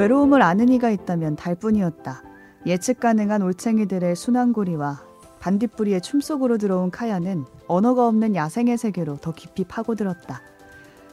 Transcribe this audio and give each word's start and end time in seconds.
외로움을 0.00 0.40
아는 0.40 0.70
이가 0.70 0.88
있다면 0.88 1.36
달뿐이었다. 1.36 2.22
예측 2.64 3.00
가능한 3.00 3.42
올챙이들의 3.42 4.16
순환고리와 4.16 5.02
반딧불이의 5.40 6.00
춤속으로 6.00 6.56
들어온 6.56 6.90
카야는 6.90 7.44
언어가 7.66 8.08
없는 8.08 8.34
야생의 8.34 8.78
세계로 8.78 9.18
더 9.18 9.32
깊이 9.32 9.62
파고들었다. 9.64 10.40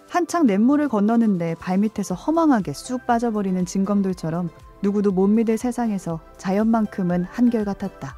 한창 0.08 0.48
냇물을 0.48 0.88
건너는데 0.88 1.56
발밑에서 1.56 2.16
허망하게 2.16 2.72
쑥 2.72 3.06
빠져버리는 3.06 3.66
진검돌처럼 3.66 4.50
누구도 4.82 5.12
못 5.12 5.28
믿을 5.28 5.58
세상에서 5.58 6.22
자연만큼은 6.38 7.26
한결같았다. 7.26 8.16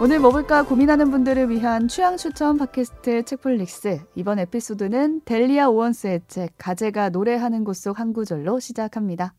오늘 0.00 0.20
뭐 0.20 0.30
볼까 0.30 0.62
고민하는 0.62 1.10
분들을 1.10 1.50
위한 1.50 1.88
취향 1.88 2.16
추천 2.16 2.56
팟캐스트 2.56 3.24
책플릭스 3.24 4.00
이번 4.14 4.38
에피소드는 4.38 5.22
델리아 5.24 5.68
오원스의 5.68 6.20
책 6.28 6.54
가제가 6.56 7.08
노래하는 7.10 7.64
곳 7.64 7.76
속 7.76 7.98
한 7.98 8.12
구절로 8.12 8.60
시작합니다. 8.60 9.34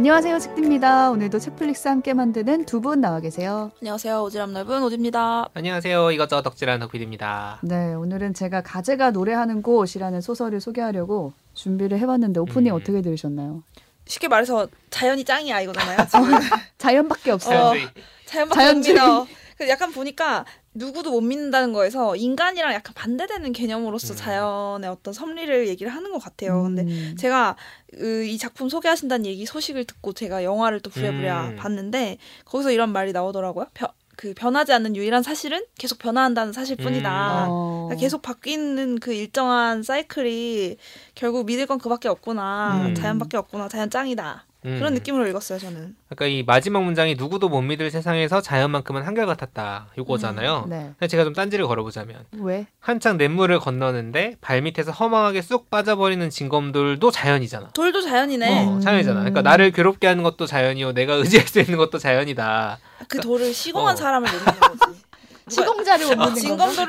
안녕하세요 0.00 0.38
책디입니다. 0.38 1.10
오늘도 1.10 1.38
책플릭스 1.38 1.86
함께 1.86 2.14
만드는 2.14 2.64
두 2.64 2.80
분 2.80 3.02
나와 3.02 3.20
계세요. 3.20 3.70
안녕하세요. 3.82 4.24
오지랖 4.24 4.50
넓은 4.52 4.82
오지입니다. 4.82 5.50
안녕하세요. 5.52 6.12
이것저것 6.12 6.40
덕질하는 6.40 6.80
덕필입니다. 6.80 7.58
네, 7.60 7.92
오늘은 7.92 8.32
제가 8.32 8.62
가제가 8.62 9.10
노래하는 9.10 9.60
곳이라는 9.60 10.22
소설을 10.22 10.62
소개하려고 10.62 11.34
준비를 11.52 11.98
해봤는데 11.98 12.40
오프닝 12.40 12.72
음. 12.72 12.80
어떻게 12.80 13.02
들으셨나요? 13.02 13.62
쉽게 14.06 14.28
말해서 14.28 14.68
자연이 14.88 15.22
짱이야 15.22 15.60
이거잖아요. 15.60 15.98
자연밖에 16.78 17.32
없어요. 17.32 17.58
어. 17.58 17.72
자연주의. 17.74 17.88
자연밖에 18.24 18.58
자연주의. 18.58 18.96
그래서 19.58 19.70
약간 19.70 19.92
보니까 19.92 20.46
누구도 20.74 21.10
못 21.10 21.20
믿는다는 21.20 21.72
거에서 21.72 22.14
인간이랑 22.14 22.72
약간 22.72 22.94
반대되는 22.94 23.52
개념으로서 23.52 24.14
음. 24.14 24.16
자연의 24.16 24.90
어떤 24.90 25.12
섭리를 25.12 25.68
얘기를 25.68 25.92
하는 25.92 26.12
것 26.12 26.22
같아요. 26.22 26.62
근데 26.62 26.82
음. 26.82 27.16
제가 27.18 27.56
으, 27.98 28.24
이 28.24 28.38
작품 28.38 28.68
소개하신다는 28.68 29.26
얘기 29.26 29.46
소식을 29.46 29.84
듣고 29.84 30.12
제가 30.12 30.44
영화를 30.44 30.80
또 30.80 30.90
부랴부랴 30.90 31.48
음. 31.48 31.56
봤는데 31.56 32.18
거기서 32.44 32.70
이런 32.70 32.92
말이 32.92 33.12
나오더라고요. 33.12 33.66
벼, 33.74 33.92
그 34.14 34.32
변하지 34.34 34.72
않는 34.74 34.96
유일한 34.96 35.22
사실은 35.22 35.64
계속 35.76 35.98
변화한다는 35.98 36.52
사실뿐이다. 36.52 37.46
어. 37.48 37.86
그러니까 37.88 38.00
계속 38.00 38.22
바뀌는 38.22 39.00
그 39.00 39.12
일정한 39.12 39.82
사이클이 39.82 40.76
결국 41.14 41.46
믿을 41.46 41.66
건 41.66 41.78
그밖에 41.78 42.08
없구나. 42.08 42.82
음. 42.86 42.94
자연밖에 42.94 43.38
없구나. 43.38 43.68
자연 43.68 43.90
짱이다. 43.90 44.44
음. 44.66 44.76
그런 44.78 44.92
느낌으로 44.94 45.26
읽었어요, 45.26 45.58
저는. 45.58 45.96
그러니까 46.08 46.26
이 46.26 46.42
마지막 46.42 46.82
문장이 46.84 47.14
누구도 47.14 47.48
못 47.48 47.62
믿을 47.62 47.90
세상에서 47.90 48.40
자연만큼은 48.42 49.02
한결같았다. 49.02 49.88
요거잖아요. 49.96 50.66
네. 50.68 50.90
근데 50.98 51.08
제가 51.08 51.24
좀 51.24 51.32
딴지를 51.32 51.66
걸어보자면 51.66 52.24
왜? 52.38 52.66
한창 52.78 53.16
냇물을 53.16 53.58
건너는데 53.58 54.36
발밑에서 54.40 54.92
허망하게 54.92 55.42
쑥 55.42 55.70
빠져버리는 55.70 56.28
진검돌도 56.28 57.10
자연이잖아. 57.10 57.70
돌도 57.70 58.02
자연이네. 58.02 58.66
어, 58.66 58.80
자연이잖아. 58.80 59.20
그러니까 59.20 59.42
나를 59.42 59.70
괴롭게 59.70 60.06
하는 60.06 60.22
것도 60.22 60.46
자연이요. 60.46 60.92
내가 60.92 61.14
의지할 61.14 61.46
수 61.48 61.60
있는 61.60 61.78
것도 61.78 61.98
자연이다. 61.98 62.78
그 63.08 63.20
돌을 63.20 63.54
시공한 63.54 63.94
어. 63.94 63.96
사람을 63.96 64.28
못 64.30 64.36
믿는 64.36 64.60
거지. 64.60 65.00
시공자를 65.50 66.06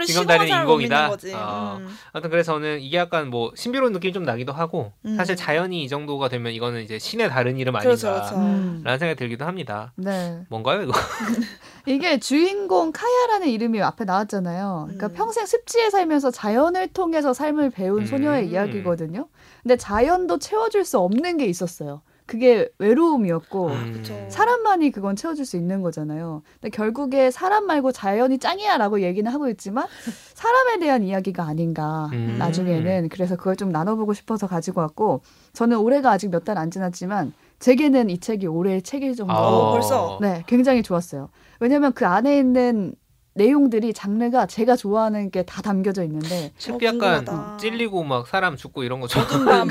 진검다리는 0.06 0.48
사람을 0.48 0.66
못 0.66 0.77
믿는 0.77 0.98
인공이다? 0.98 1.10
거지. 1.10 1.33
어. 1.33 1.77
음. 1.80 1.88
아무튼 2.14 2.30
그래서 2.30 2.54
저는 2.54 2.80
이게 2.82 2.98
약간 2.98 3.30
뭐 3.30 3.52
신비로운 3.55 3.94
느낌이 3.94 4.14
좀 4.14 4.23
나기도 4.23 4.54
하고 4.54 4.92
음. 5.05 5.16
사실 5.16 5.36
자연이 5.36 5.83
이 5.83 5.88
정도가 5.88 6.30
되면 6.30 6.54
이거는 6.54 6.83
이제 6.83 6.99
신의 6.99 7.30
다른 7.30 7.58
이름 7.58 7.76
아닌가 7.76 7.89
그렇죠, 7.95 8.14
그렇죠. 8.14 8.36
음. 8.36 8.82
라는 8.83 8.99
생각이 8.99 9.17
들기도 9.17 9.45
합니다. 9.45 9.94
네. 9.95 10.42
뭔가요 10.49 10.83
이거? 10.83 10.94
이게 11.88 12.20
주인공 12.20 12.92
카야라는 12.92 13.48
이름이 13.48 13.82
앞에 13.82 14.05
나왔잖아요. 14.05 14.83
그러니까 14.88 15.08
음. 15.08 15.14
평생 15.14 15.45
습지에 15.45 15.89
살면서 15.89 16.32
자연을 16.32 16.89
통해서 16.89 17.33
삶을 17.33 17.72
배운 17.72 18.02
음. 18.02 18.05
소녀의 18.05 18.49
이야기거든요. 18.49 19.28
근데 19.64 19.78
자연도 19.78 20.39
채워줄 20.39 20.86
수 20.86 20.99
없는 20.99 21.38
게 21.38 21.45
있었어요. 21.45 22.02
그게 22.31 22.69
외로움이었고 22.77 23.67
음. 23.67 23.92
그쵸. 23.93 24.14
사람만이 24.30 24.92
그건 24.92 25.17
채워줄 25.17 25.45
수 25.45 25.58
있는 25.58 25.81
거잖아요. 25.81 26.43
근데 26.61 26.69
결국에 26.69 27.30
사람 27.30 27.65
말고 27.67 27.92
자연이 27.92 28.37
짱이야라고 28.37 29.02
얘기는 29.02 29.30
하고 29.30 29.49
있지만 29.49 29.86
사람에 30.33 30.80
대한 30.80 31.03
이야기가 31.03 31.43
아닌가 31.43 32.09
음. 32.14 32.37
나중에는 32.39 33.09
그래서 33.09 33.36
그걸 33.36 33.58
좀 33.58 33.69
나눠보고 33.73 34.14
싶어서 34.14 34.47
가지고 34.47 34.80
왔고 34.80 35.23
저는 35.52 35.77
올해가 35.80 36.11
아직 36.11 36.30
몇 36.31 36.45
달 36.45 36.58
안 36.58 36.71
지났지만 36.71 37.33
제게는 37.59 38.09
이 38.09 38.17
책이 38.19 38.48
올해의 38.48 38.81
책일 38.81 39.13
정도로 39.15 39.37
어, 39.39 39.71
벌써? 39.73 40.17
네 40.21 40.43
굉장히 40.48 40.83
좋았어요. 40.83 41.27
왜냐면 41.59 41.92
그 41.92 42.05
안에 42.08 42.37
있는 42.37 42.93
내용들이 43.33 43.93
장르가 43.93 44.45
제가 44.45 44.75
좋아하는 44.77 45.31
게 45.31 45.43
다 45.43 45.61
담겨져 45.61 46.03
있는데 46.03 46.52
책이 46.58 46.86
어, 46.86 46.87
약간 46.93 47.25
궁금하다. 47.25 47.58
찔리고 47.58 48.03
막 48.03 48.27
사람 48.27 48.55
죽고 48.55 48.83
이런. 48.83 49.03
어둠 49.03 49.45
밤. 49.45 49.69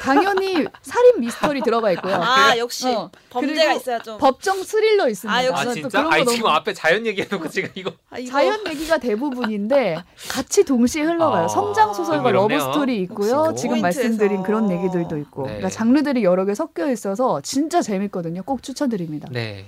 당연히 0.00 0.66
살인 0.82 1.20
미스터리 1.20 1.60
들어가 1.60 1.92
있고요. 1.92 2.14
아, 2.14 2.56
역시 2.56 2.88
어. 2.88 3.10
범죄가 3.28 3.74
있어야 3.74 3.98
좀. 3.98 4.16
법정 4.18 4.62
스릴러 4.62 5.08
있습니다. 5.08 5.38
아, 5.38 5.44
역시 5.44 5.62
아 5.62 5.65
또 5.65 5.74
진짜? 5.74 5.88
그런 5.90 6.04
거 6.04 6.10
아니 6.14 6.24
너무 6.24 6.36
지금 6.36 6.50
앞에 6.50 6.72
자연 6.72 7.06
얘기해놓고 7.06 7.48
지금 7.48 7.68
이거 7.74 7.92
아, 8.10 8.18
이거- 8.18 8.30
자연 8.32 8.66
얘기가 8.66 8.98
대부분인데 8.98 10.02
같이 10.30 10.64
동시에 10.64 11.02
흘러가요. 11.02 11.44
아, 11.44 11.48
성장 11.48 11.92
소설과. 11.92 12.30
러브 12.30 12.58
스토리 12.58 13.00
있고요. 13.02 13.46
역시 13.48 13.62
지금. 13.62 13.80
말씀드린 13.82 14.42
그런 14.42 14.70
얘기들도 14.70 15.18
있고. 15.18 15.42
네. 15.42 15.48
그러니까 15.48 15.68
장르들이 15.68 16.24
여러 16.24 16.44
개 16.44 16.54
섞여 16.54 16.90
있어서 16.90 17.40
진짜 17.42 17.82
재밌거든요. 17.82 18.42
꼭 18.42 18.62
추천드립니다. 18.62 19.28
네. 19.30 19.66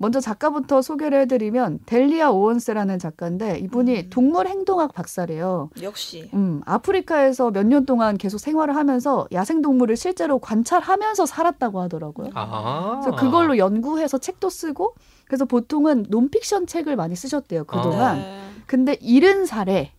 먼저 0.00 0.18
작가부터 0.18 0.80
소개를 0.80 1.20
해드리면 1.20 1.80
델리아 1.84 2.30
오원스라는 2.30 2.98
작가인데 2.98 3.58
이분이 3.58 3.96
음. 3.98 4.06
동물 4.08 4.46
행동학 4.46 4.94
박사래요. 4.94 5.68
역시. 5.82 6.30
음, 6.32 6.62
아프리카에서 6.64 7.50
몇 7.50 7.66
년 7.66 7.84
동안 7.84 8.16
계속 8.16 8.38
생활을 8.38 8.74
하면서 8.76 9.28
야생 9.30 9.60
동물을 9.60 9.94
실제로 9.98 10.38
관찰하면서 10.38 11.26
살았다고 11.26 11.82
하더라고요. 11.82 12.30
아. 12.34 13.00
그래서 13.02 13.14
그걸로 13.14 13.58
연구해서 13.58 14.16
책도 14.16 14.48
쓰고 14.48 14.94
그래서 15.26 15.44
보통은 15.44 16.06
논픽션 16.08 16.66
책을 16.66 16.96
많이 16.96 17.14
쓰셨대요 17.14 17.64
그동안. 17.64 18.16
네. 18.20 18.40
근데 18.66 18.96
일흔 19.02 19.44
살에 19.44 19.92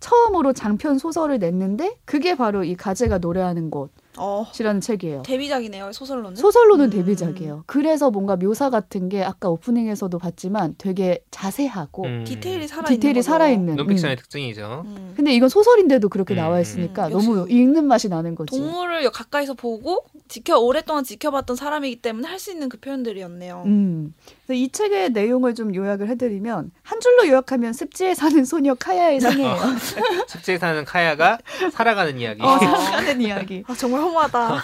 처음으로 0.00 0.52
장편 0.52 0.98
소설을 0.98 1.38
냈는데 1.38 1.96
그게 2.04 2.34
바로 2.34 2.64
이 2.64 2.74
가제가 2.74 3.18
노래하는 3.18 3.70
어, 4.16 4.44
곳이라는 4.48 4.80
책이에요. 4.80 5.22
데뷔작이네요, 5.22 5.92
소설로는. 5.92 6.36
소설로는 6.36 6.84
음. 6.86 6.90
데뷔작이에요. 6.90 7.64
그래서 7.66 8.10
뭔가 8.10 8.36
묘사 8.36 8.70
같은 8.70 9.08
게 9.08 9.24
아까 9.24 9.48
오프닝에서도 9.50 10.16
봤지만 10.18 10.76
되게 10.78 11.24
자세하고 11.30 12.04
음. 12.04 12.24
디테일이 12.26 12.68
살아있는 12.68 12.96
디테일이 12.96 13.18
거죠. 13.20 13.26
살아 13.30 13.48
있는. 13.48 13.74
논픽션의 13.76 14.16
음. 14.16 14.18
특징이죠. 14.18 14.82
음. 14.86 15.12
근데 15.16 15.32
이건 15.34 15.48
소설인데도 15.48 16.08
그렇게 16.08 16.34
음, 16.34 16.36
나와 16.36 16.56
음. 16.56 16.62
있으니까 16.62 17.06
음, 17.08 17.12
너무 17.12 17.46
읽는 17.48 17.84
맛이 17.86 18.08
나는 18.08 18.34
거지. 18.34 18.56
동물을 18.56 19.10
가까이서 19.10 19.54
보고 19.54 20.04
지켜 20.28 20.58
오랫동안 20.58 21.02
지켜봤던 21.04 21.56
사람이기 21.56 21.96
때문에 22.02 22.28
할 22.28 22.38
수 22.38 22.50
있는 22.52 22.68
그 22.68 22.78
표현들이었네요. 22.78 23.62
음. 23.64 24.12
이 24.50 24.68
책의 24.70 25.10
내용을 25.12 25.54
좀 25.54 25.74
요약을 25.74 26.08
해드리면 26.08 26.70
한 26.82 27.00
줄로 27.00 27.26
요약하면 27.26 27.72
습지에 27.72 28.14
사는 28.14 28.44
소녀 28.44 28.74
카야의 28.74 29.18
생애예요. 29.22 29.56
습지에 30.28 30.58
사는 30.58 30.84
카야가 30.84 31.38
살아가는 31.72 32.18
이야기. 32.18 32.42
어, 32.42 32.58
살아가는 32.58 33.20
이야기. 33.22 33.64
아 33.66 33.74
정말 33.74 34.03
허무하다. 34.04 34.60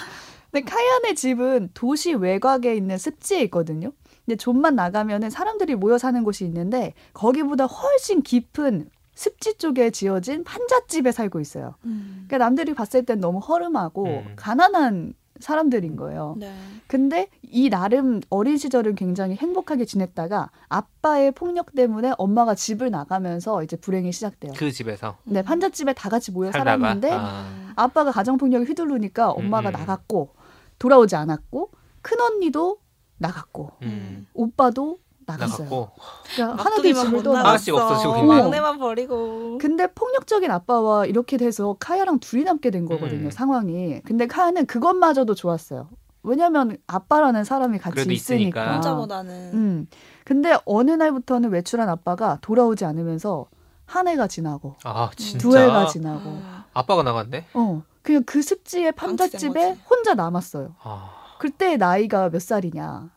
근데 0.51 0.65
카야네 0.65 1.15
집은 1.15 1.71
도시 1.75 2.13
외곽에 2.13 2.75
있는 2.75 2.99
습지에 2.99 3.43
있거든요. 3.45 3.93
근데 4.25 4.37
좀만 4.37 4.75
나가면은 4.75 5.31
사람들이 5.31 5.75
모여 5.77 5.99
사는 5.99 6.23
곳이 6.25 6.45
있는데 6.45 6.95
거기보다 7.15 7.67
훨씬 7.67 8.23
깊은 8.23 8.91
습지 9.15 9.59
쪽에 9.59 9.91
지어진 9.91 10.45
판잣집에 10.45 11.13
살고 11.13 11.41
있어요. 11.41 11.75
음. 11.85 12.25
그러니까 12.27 12.39
남들이 12.39 12.75
봤을 12.75 13.05
땐 13.05 13.21
너무 13.21 13.39
허름하고 13.39 14.07
음. 14.07 14.33
가난한 14.37 15.15
사람들인 15.41 15.97
거예요. 15.97 16.37
네. 16.39 16.53
근데 16.87 17.29
이 17.43 17.69
나름 17.71 18.21
어린 18.31 18.57
시절은 18.57 18.95
굉장히 18.95 19.37
행복하게 19.37 19.85
지냈다가 19.85 20.51
아빠의 20.69 21.33
폭력 21.33 21.75
때문에 21.75 22.13
엄마가 22.19 22.55
집을 22.55 22.91
나가면서 22.91 23.63
이제 23.63 23.77
불행이 23.77 24.13
시작돼요. 24.13 24.53
그 24.57 24.71
집에서 24.71 25.17
네, 25.25 25.43
판잣집에 25.43 25.93
다 25.93 26.09
같이 26.09 26.31
모여 26.31 26.53
살다가 26.53 26.79
살았는데 26.79 27.11
아. 27.13 27.73
아빠가 27.77 28.13
가정폭력에 28.13 28.65
휘둘르니까 28.67 29.31
엄마가 29.31 29.71
음. 29.71 29.73
나갔고 29.73 30.35
돌아오지 30.79 31.17
않았고 31.17 31.71
큰 32.03 32.21
언니도 32.21 32.79
나갔고 33.19 33.73
음. 33.83 34.27
오빠도 34.35 34.99
나갔어요. 35.33 35.65
나갔고 35.69 35.91
그러니까 36.35 36.65
하나도 36.65 36.83
집을 36.83 37.11
못 37.11 37.23
나갔어. 37.29 37.75
없어지고 37.77 38.17
있네. 38.19 38.27
막내만 38.27 38.79
버리고. 38.79 39.59
근데 39.59 39.87
폭력적인 39.87 40.51
아빠와 40.51 41.07
이렇게 41.07 41.37
돼서 41.37 41.77
카야랑 41.81 42.21
둘이 42.21 42.45
남게 42.45 42.71
된 42.71 42.87
거거든요 42.87 43.27
음. 43.27 43.31
상황이. 43.31 44.01
근데 44.03 44.27
카야는 44.27 44.67
그것마저도 44.67 45.35
좋았어요. 45.35 45.89
왜냐면 46.23 46.77
아빠라는 46.87 47.45
사람이 47.45 47.79
같이 47.79 48.01
있으니까. 48.03 48.13
있으니까. 48.13 48.75
혼자보다는. 48.75 49.51
음. 49.55 49.87
근데 50.25 50.57
어느 50.67 50.91
날부터는 50.91 51.51
외출한 51.51 51.89
아빠가 51.89 52.39
돌아오지 52.43 52.85
않으면서 52.85 53.47
한 53.87 54.07
해가 54.07 54.29
지나고 54.29 54.77
아 54.85 55.11
진짜 55.17 55.39
두 55.39 55.59
해가 55.59 55.87
지나고 55.87 56.21
아, 56.45 56.65
아빠가 56.75 57.03
나갔네. 57.03 57.47
어 57.55 57.83
그냥 58.03 58.23
그 58.25 58.41
습지의 58.41 58.93
판잣집에. 58.93 59.77
혼자 59.91 60.15
남았어요. 60.15 60.75
아. 60.83 61.11
그때 61.39 61.77
나이가 61.77 62.29
몇 62.29 62.41
살이냐? 62.41 63.11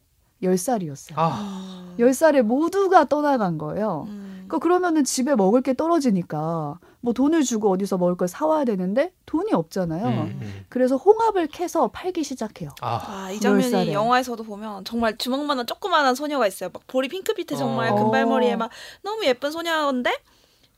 10살이었어요. 0.44 1.14
아, 1.16 1.96
10살에 1.98 2.42
모두가 2.42 3.06
떠나간 3.06 3.58
거예요. 3.58 4.06
음. 4.10 4.46
그러니까 4.48 4.60
그러면은 4.60 5.04
집에 5.04 5.36
먹을 5.36 5.62
게 5.62 5.74
떨어지니까 5.74 6.80
뭐 7.02 7.14
돈을 7.14 7.44
주고 7.44 7.72
어디서 7.72 7.98
먹을 7.98 8.16
걸 8.16 8.28
사와야 8.28 8.66
되는데 8.66 9.12
돈이 9.26 9.52
없잖아요. 9.54 10.06
음, 10.06 10.40
음. 10.42 10.66
그래서 10.70 10.96
홍합을 10.96 11.48
캐서 11.48 11.90
팔기 11.90 12.24
시작해요. 12.24 12.70
아, 12.82 13.26
아, 13.26 13.32
이. 13.32 13.40
장면이 13.40 13.92
영화에서도 13.92 14.42
보면 14.44 14.86
정말 14.86 15.18
주먹만한 15.18 15.68
조그만한 15.68 16.16
소녀가 16.16 16.48
있어요. 16.48 16.70
막 16.72 16.84
볼이 16.88 17.08
핑크빛에 17.10 17.58
정말 17.58 17.92
어. 17.92 17.96
금발머리에 17.96 18.56
막 18.56 18.70
너무 19.02 19.26
예쁜 19.26 19.52
소녀인데 19.52 20.12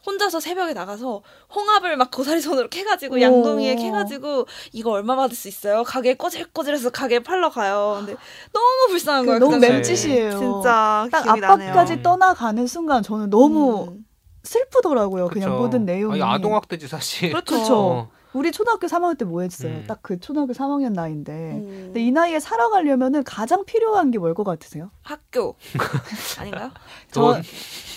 혼자서 0.06 0.40
새벽에 0.40 0.74
나가서 0.74 1.22
홍합을 1.54 1.98
막 1.98 2.12
고사리 2.12 2.42
손으로 2.42 2.69
캐가지고 2.69 3.16
오. 3.16 3.22
양동이에 3.22 3.75
캐가지고 3.75 4.46
이거 4.74 4.92
얼마 4.92 5.16
받을 5.16 5.36
수 5.36 5.48
있어요? 5.48 5.84
가게 5.84 6.16
꼬질꼬질해서 6.16 6.92
가게에 6.92 7.19
팔러 7.19 7.50
가요. 7.50 7.96
근데 8.00 8.16
너무 8.54 8.88
불쌍한 8.90 9.25
거예요. 9.25 9.40
너무 9.40 9.60
그. 9.60 9.66
맴짓이에요. 9.66 10.38
진짜 10.38 11.07
딱 11.12 11.24
기억이 11.24 11.44
아빠까지 11.46 11.74
나네요. 11.74 11.98
음. 11.98 12.04
떠나가는 12.04 12.68
순간 12.68 13.02
저는 13.04 13.30
너무 13.30 13.88
음. 13.90 14.06
슬프더라고요. 14.44 15.28
그냥 15.30 15.50
그쵸. 15.52 15.62
모든 15.62 15.86
내용이. 15.86 16.22
아니, 16.22 16.34
아동학대지 16.36 16.88
사실. 16.88 17.30
그렇죠. 17.31 17.75
어. 17.78 18.10
우리 18.34 18.51
초등학교 18.51 18.86
3학년 18.88 19.18
때 19.18 19.24
뭐 19.25 19.42
했어요? 19.42 19.72
음. 19.72 19.86
딱그 19.88 20.19
초등학교 20.19 20.51
3학년 20.54 20.92
나이인데. 20.94 21.31
음. 21.31 21.81
근데 21.86 22.01
이 22.01 22.12
나이에 22.12 22.40
살아가려면은 22.40 23.24
가장 23.24 23.63
필요한 23.66 24.12
게 24.12 24.19
뭘 24.19 24.36
것 24.36 24.44
같으세요? 24.44 24.92
학교 25.04 25.56
아닌가요? 26.38 26.69
돈. 27.13 27.42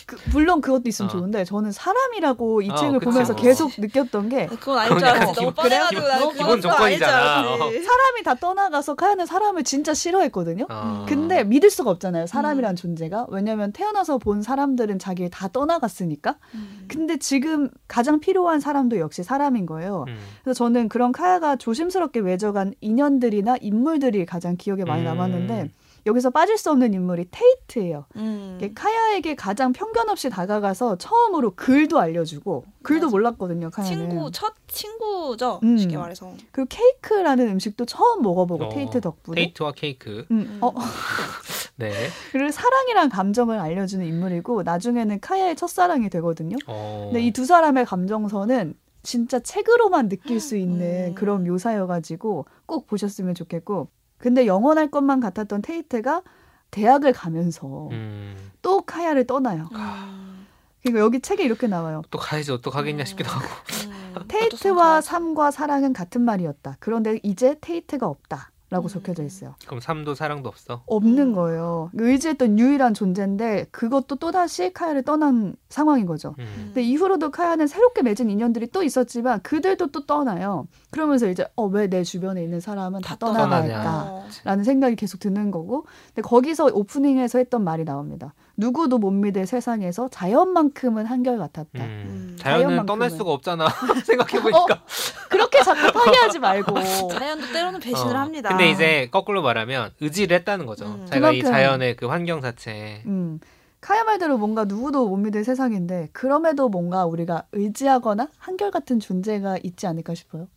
그, 0.09 0.17
물론 0.33 0.63
그것도 0.63 0.85
있으면 0.89 1.11
어. 1.11 1.13
좋은데 1.13 1.45
저는 1.45 1.71
사람이라고 1.71 2.63
이 2.63 2.71
어, 2.71 2.75
책을 2.77 2.99
그쵸. 2.99 3.11
보면서 3.11 3.37
계속 3.37 3.71
느꼈던 3.77 4.31
게 4.31 4.47
그건 4.47 4.79
아닐 4.79 4.99
줄. 4.99 5.07
약간 5.07 5.33
너무 5.35 5.53
뻔해가지고 5.53 6.31
기본- 6.33 6.61
조건이잖아. 6.63 7.41
알았지. 7.41 7.83
사람이 7.85 8.23
다 8.25 8.35
떠나가서 8.35 8.95
카야는 8.95 9.27
사람을 9.27 9.65
진짜 9.65 9.93
싫어했거든요. 9.93 10.65
어. 10.71 11.05
근데 11.07 11.45
믿을 11.45 11.69
수가 11.69 11.91
없잖아요. 11.91 12.25
음. 12.25 12.27
사람이란 12.27 12.75
존재가. 12.75 13.27
왜냐면 13.29 13.71
태어나서 13.73 14.17
본 14.17 14.41
사람들은 14.41 14.99
자기 14.99 15.29
다 15.29 15.49
떠나갔으니까. 15.49 16.37
음. 16.55 16.87
근데 16.89 17.19
지금 17.19 17.69
가장 17.87 18.19
필요한 18.19 18.61
사람도 18.61 18.99
역시 19.01 19.23
사람인 19.23 19.67
거예요. 19.67 20.07
음. 20.09 20.17
그래서 20.43 20.57
저는 20.57 20.89
그런 20.89 21.13
카야가 21.13 21.57
조심스럽게 21.57 22.23
맺어간 22.23 22.73
인연들이나 22.81 23.57
인물들이 23.61 24.25
가장 24.25 24.57
기억에 24.57 24.85
많이 24.85 25.03
음. 25.03 25.05
남았는데 25.05 25.71
여기서 26.07 26.31
빠질 26.31 26.57
수 26.57 26.71
없는 26.71 26.95
인물이 26.95 27.27
테이트예요. 27.31 28.07
음. 28.17 28.59
카야에게 28.75 29.35
가장 29.35 29.73
편견 29.73 30.09
없이 30.09 30.31
다가가서 30.31 30.97
처음으로 30.99 31.53
글도 31.55 31.99
알려주고 31.99 32.65
글도 32.83 33.07
맞아. 33.07 33.11
몰랐거든요. 33.11 33.71
카야는. 33.71 34.09
친구 34.09 34.31
첫 34.31 34.55
친구죠. 34.69 35.61
음. 35.63 35.77
쉽게 35.77 35.97
말해서. 35.97 36.33
그리고 36.53 36.69
케이크라는 36.71 37.49
음식도 37.49 37.85
처음 37.87 38.23
먹어보고 38.23 38.65
어, 38.67 38.69
테이트 38.71 39.01
덕분에. 39.01 39.35
테이트와 39.37 39.73
케이크. 39.73 40.25
음, 40.31 40.59
어, 40.63 40.73
네. 41.77 41.93
그리고 42.33 42.51
사랑이란 42.51 43.09
감정을 43.09 43.59
알려주는 43.59 44.05
인물이고 44.07 44.63
나중에는 44.63 45.21
카야의 45.21 45.57
첫사랑이 45.57 46.09
되거든요. 46.11 46.57
어. 46.67 47.11
근데 47.13 47.23
이 47.27 47.33
두 47.33 47.45
사람의 47.45 47.85
감정선은 47.85 48.75
진짜 49.05 49.39
책으로만 49.39 50.09
느낄 50.09 50.41
수 50.41 50.57
있는 50.57 51.11
음. 51.11 51.15
그런 51.15 51.45
묘사여가지고 51.45 52.47
꼭 52.67 52.87
보셨으면 52.87 53.35
좋겠고. 53.35 53.89
근데 54.19 54.47
영원할 54.47 54.91
것만 54.91 55.21
같았던 55.21 55.63
테이트가 55.63 56.23
대학을 56.71 57.13
가면서 57.13 57.89
음. 57.93 58.37
또 58.61 58.83
카야를 58.83 59.27
떠나요. 59.27 59.69
음. 59.73 60.47
그러니까 60.83 61.01
여기 61.01 61.21
책에 61.21 61.45
이렇게 61.45 61.67
나와요. 61.67 62.03
또 62.11 62.19
가야지 62.19 62.53
어떡하겠냐 62.53 63.03
음. 63.03 63.07
싶기도 63.07 63.31
하고. 63.31 63.47
음. 63.87 64.25
테이트와 64.29 65.01
삶과 65.01 65.51
사랑은 65.51 65.93
같은 65.93 66.23
말이었다. 66.23 66.77
그런데 66.81 67.21
이제 67.23 67.57
테이트가 67.61 68.07
없다. 68.07 68.51
라고 68.71 68.87
음. 68.87 68.89
적혀져 68.89 69.23
있어요. 69.23 69.55
그럼 69.67 69.81
삶도 69.81 70.15
사랑도 70.15 70.49
없어. 70.49 70.83
없는 70.87 71.29
음. 71.29 71.35
거예요. 71.35 71.91
의지했던 71.95 72.59
유일한 72.59 72.93
존재인데 72.93 73.67
그것도 73.71 74.17
또다시 74.17 74.73
카야를 74.75 75.03
떠난 75.05 75.55
상황인 75.71 76.05
거죠. 76.05 76.35
음. 76.39 76.45
근데 76.67 76.83
이후로도 76.83 77.31
카야는 77.31 77.67
새롭게 77.67 78.03
맺은 78.03 78.29
인연들이 78.29 78.67
또 78.67 78.83
있었지만 78.83 79.41
그들도 79.43 79.87
또 79.91 80.05
떠나요. 80.05 80.67
그러면서 80.91 81.29
이제 81.29 81.47
어 81.57 81.69
왜 81.69 81.89
내 81.89 82.03
주변에 82.03 82.43
있는 82.43 82.61
사람은 82.61 83.01
다, 83.01 83.15
다 83.15 83.19
떠나갈까? 83.19 84.05
어. 84.11 84.25
라는 84.45 84.65
생각이 84.65 84.97
계속 84.97 85.19
드는 85.21 85.51
거고. 85.51 85.87
근데 86.15 86.21
거기서 86.23 86.67
오프닝에서 86.73 87.39
했던 87.39 87.65
말이 87.65 87.85
나옵니다. 87.85 88.35
누구도 88.63 88.99
못 88.99 89.13
믿을 89.13 89.47
세상에서 89.47 90.09
자연만큼은 90.11 91.07
한결같았다. 91.07 91.69
음. 91.77 91.81
음. 91.81 92.37
자연은 92.41 92.65
자연만큼은. 92.65 92.87
떠날 92.87 93.11
수가 93.11 93.31
없잖아. 93.31 93.69
생각해보니까. 94.05 94.83
그렇게 95.31 95.63
자꾸 95.63 95.93
파괴하지 95.93 96.41
말고. 96.41 96.75
자연도 97.17 97.53
때로는 97.53 97.79
배신을 97.81 98.17
어. 98.17 98.19
합니다. 98.19 98.49
근데 98.51 98.69
이제 98.71 99.09
거꾸로 99.13 99.43
말하면 99.43 99.93
의지를 100.01 100.37
했다는 100.39 100.67
거죠. 100.67 100.87
음. 100.87 101.07
자기가 101.07 101.33
이 101.33 101.39
그만큼- 101.41 101.53
자연의 101.53 101.97
그 101.97 102.07
환경 102.07 102.41
자체에. 102.41 103.05
음. 103.07 103.39
카야 103.81 104.03
말대로 104.03 104.39
뭔가 104.39 104.65
누구도 104.65 105.09
못 105.09 105.17
믿을 105.19 105.45
세상인데 105.45 106.09
그럼에도 106.13 106.69
뭔가 106.69 107.07
우리가 107.07 107.45
의지하거나 107.53 108.27
한결같은 108.39 108.99
존재가 108.99 109.59
있지 109.63 109.87
않을까 109.87 110.17
싶어요. 110.17 110.49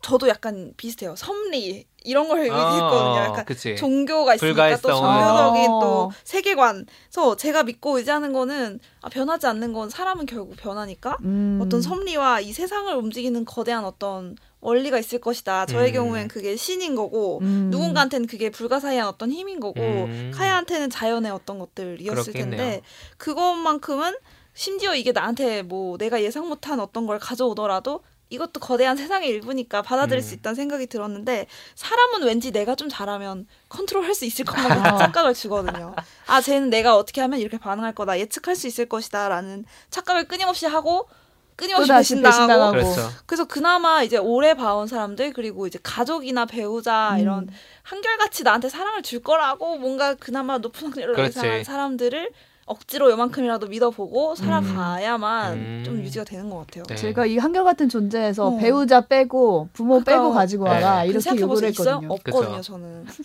저도 0.00 0.28
약간 0.28 0.72
비슷해요. 0.78 1.14
섭리 1.16 1.84
이런 2.06 2.28
걸 2.28 2.38
어, 2.38 2.42
의지했거든요. 2.42 3.16
약간 3.24 3.44
그치. 3.44 3.76
종교가 3.76 4.36
있으니까 4.36 4.76
또 4.76 4.88
불가했어. 4.88 4.88
종교적인 4.88 5.70
어. 5.70 5.80
또 5.80 6.12
세계관. 6.24 6.86
그래서 7.10 7.36
제가 7.36 7.64
믿고 7.64 7.98
의지하는 7.98 8.32
거는 8.32 8.78
아, 9.02 9.08
변하지 9.08 9.46
않는 9.48 9.72
건 9.72 9.90
사람은 9.90 10.26
결국 10.26 10.56
변하니까 10.56 11.16
음. 11.22 11.60
어떤 11.62 11.82
섭리와 11.82 12.40
이 12.40 12.52
세상을 12.52 12.94
움직이는 12.94 13.44
거대한 13.44 13.84
어떤 13.84 14.36
원리가 14.60 14.98
있을 14.98 15.20
것이다. 15.20 15.66
저의 15.66 15.90
음. 15.90 15.94
경우엔 15.94 16.28
그게 16.28 16.56
신인 16.56 16.94
거고 16.94 17.40
음. 17.42 17.68
누군가한테는 17.70 18.26
그게 18.26 18.50
불가사의한 18.50 19.06
어떤 19.06 19.30
힘인 19.30 19.60
거고 19.60 19.80
음. 19.80 20.32
카야한테는 20.34 20.90
자연의 20.90 21.30
어떤 21.30 21.58
것들이었을 21.58 22.32
그렇겠네요. 22.32 22.56
텐데 22.56 22.82
그것만큼은 23.16 24.16
심지어 24.54 24.94
이게 24.94 25.12
나한테 25.12 25.62
뭐 25.62 25.98
내가 25.98 26.22
예상 26.22 26.48
못한 26.48 26.80
어떤 26.80 27.06
걸 27.06 27.18
가져오더라도 27.18 28.00
이것도 28.28 28.60
거대한 28.60 28.96
세상의 28.96 29.28
일부니까 29.28 29.82
받아들일 29.82 30.20
음. 30.20 30.22
수 30.22 30.34
있다는 30.34 30.56
생각이 30.56 30.86
들었는데 30.86 31.46
사람은 31.74 32.22
왠지 32.24 32.50
내가 32.50 32.74
좀 32.74 32.88
잘하면 32.88 33.46
컨트롤할 33.68 34.14
수 34.14 34.24
있을 34.24 34.44
것만 34.44 34.68
같은 34.68 34.94
어. 34.94 34.98
착각을 34.98 35.34
주거든요. 35.34 35.94
아, 36.26 36.40
쟤는 36.40 36.70
내가 36.70 36.96
어떻게 36.96 37.20
하면 37.20 37.38
이렇게 37.38 37.58
반응할 37.58 37.94
거다. 37.94 38.18
예측할 38.18 38.56
수 38.56 38.66
있을 38.66 38.86
것이다라는 38.86 39.64
착각을 39.90 40.26
끊임없이 40.26 40.66
하고 40.66 41.08
끊임없이 41.54 41.90
배신당하고 41.90 42.72
배신당하고. 42.72 42.72
그렇죠. 42.72 43.16
그래서 43.26 43.44
그나마 43.44 44.02
이제 44.02 44.18
오래 44.18 44.54
봐온 44.54 44.86
사람들 44.86 45.32
그리고 45.32 45.66
이제 45.66 45.78
가족이나 45.82 46.46
배우자 46.46 47.14
음. 47.14 47.20
이런 47.20 47.48
한결같이 47.82 48.42
나한테 48.42 48.68
사랑을 48.68 49.02
줄 49.02 49.22
거라고 49.22 49.78
뭔가 49.78 50.14
그나마 50.14 50.58
높은 50.58 50.88
확률로. 50.88 51.18
예상한 51.22 51.64
사람들을 51.64 52.30
억지로 52.66 53.10
요만큼이라도 53.12 53.68
믿어보고 53.68 54.34
살아가야만 54.34 55.52
음. 55.52 55.82
좀 55.86 55.98
유지가 56.00 56.24
되는 56.24 56.50
것 56.50 56.66
같아요. 56.66 56.82
네. 56.88 56.96
제가 56.96 57.24
이 57.26 57.38
한결같은 57.38 57.88
존재에서 57.88 58.48
어. 58.48 58.56
배우자 58.58 59.02
빼고 59.02 59.68
부모 59.72 60.00
그러니까. 60.00 60.12
빼고 60.12 60.32
가지고 60.34 60.64
네. 60.64 60.70
와라 60.70 61.04
근데 61.04 61.10
이렇게. 61.10 61.40
요구를 61.40 61.68
있어요? 61.70 61.88
했거든요. 61.94 62.12
없거든요, 62.14 62.56
그쵸. 62.56 62.62
저는. 62.62 63.06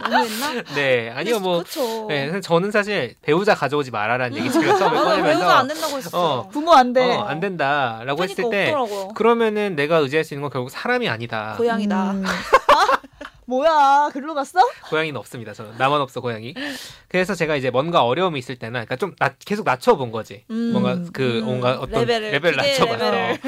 너무했나? 0.00 0.62
네, 0.74 1.10
아니요 1.10 1.38
뭐. 1.40 1.58
그쵸. 1.58 2.06
네, 2.08 2.40
저는 2.40 2.70
사실 2.70 3.14
배우자 3.22 3.54
가져오지 3.54 3.90
말아라는 3.90 4.36
얘기 4.36 4.50
제가 4.50 4.76
처음에 4.76 4.94
배우자 4.96 5.10
꺼내면서 5.10 5.48
안 5.48 5.68
된다고 5.68 5.96
했었어. 5.96 6.38
어, 6.40 6.48
부모 6.48 6.72
안 6.72 6.92
돼. 6.92 7.16
어, 7.16 7.22
안 7.22 7.40
된다라고 7.40 8.22
했을 8.24 8.44
하니까 8.44 8.50
때 8.50 8.72
없더라고요. 8.72 9.08
그러면은 9.14 9.76
내가 9.76 9.98
의지할 9.98 10.24
수 10.24 10.34
있는 10.34 10.42
건 10.42 10.50
결국 10.50 10.70
사람이 10.70 11.08
아니다. 11.08 11.54
고양이다. 11.56 12.10
음. 12.12 12.24
아, 13.48 13.50
뭐야? 13.50 14.10
글로 14.12 14.34
갔어? 14.34 14.60
고양이는 14.90 15.18
없습니다. 15.18 15.54
저는 15.54 15.78
나만 15.78 16.00
없어 16.02 16.20
고양이. 16.20 16.52
그래서 17.08 17.34
제가 17.34 17.56
이제 17.56 17.70
뭔가 17.70 18.04
어려움이 18.04 18.38
있을 18.38 18.56
때는 18.56 18.72
그러니까 18.72 18.96
좀 18.96 19.14
낮- 19.18 19.38
계속 19.38 19.64
낮춰본 19.64 20.12
거지. 20.12 20.44
음. 20.50 20.72
뭔가 20.72 21.02
그 21.12 21.38
음. 21.40 21.44
뭔가 21.46 21.78
어떤 21.80 22.04
레벨을, 22.06 22.56
낮춰봐서 22.56 23.10
레벨을. 23.10 23.38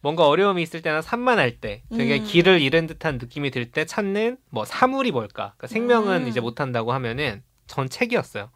뭔가 0.00 0.26
어려움이 0.26 0.60
있을 0.62 0.82
때나 0.82 1.00
산만할 1.02 1.60
때 1.60 1.82
되게 1.96 2.18
음. 2.18 2.24
길을 2.24 2.60
잃은 2.60 2.86
듯한 2.88 3.18
느낌이 3.18 3.50
들 3.50 3.70
때 3.70 3.84
찾는 3.86 4.36
뭐 4.50 4.64
사물이 4.64 5.10
뭘까? 5.12 5.54
그러니까 5.56 5.66
생명은 5.68 6.22
음. 6.24 6.28
이제 6.28 6.40
못한다고 6.40 6.92
하면은 6.92 7.42
전 7.66 7.88
책이었어요. 7.88 8.50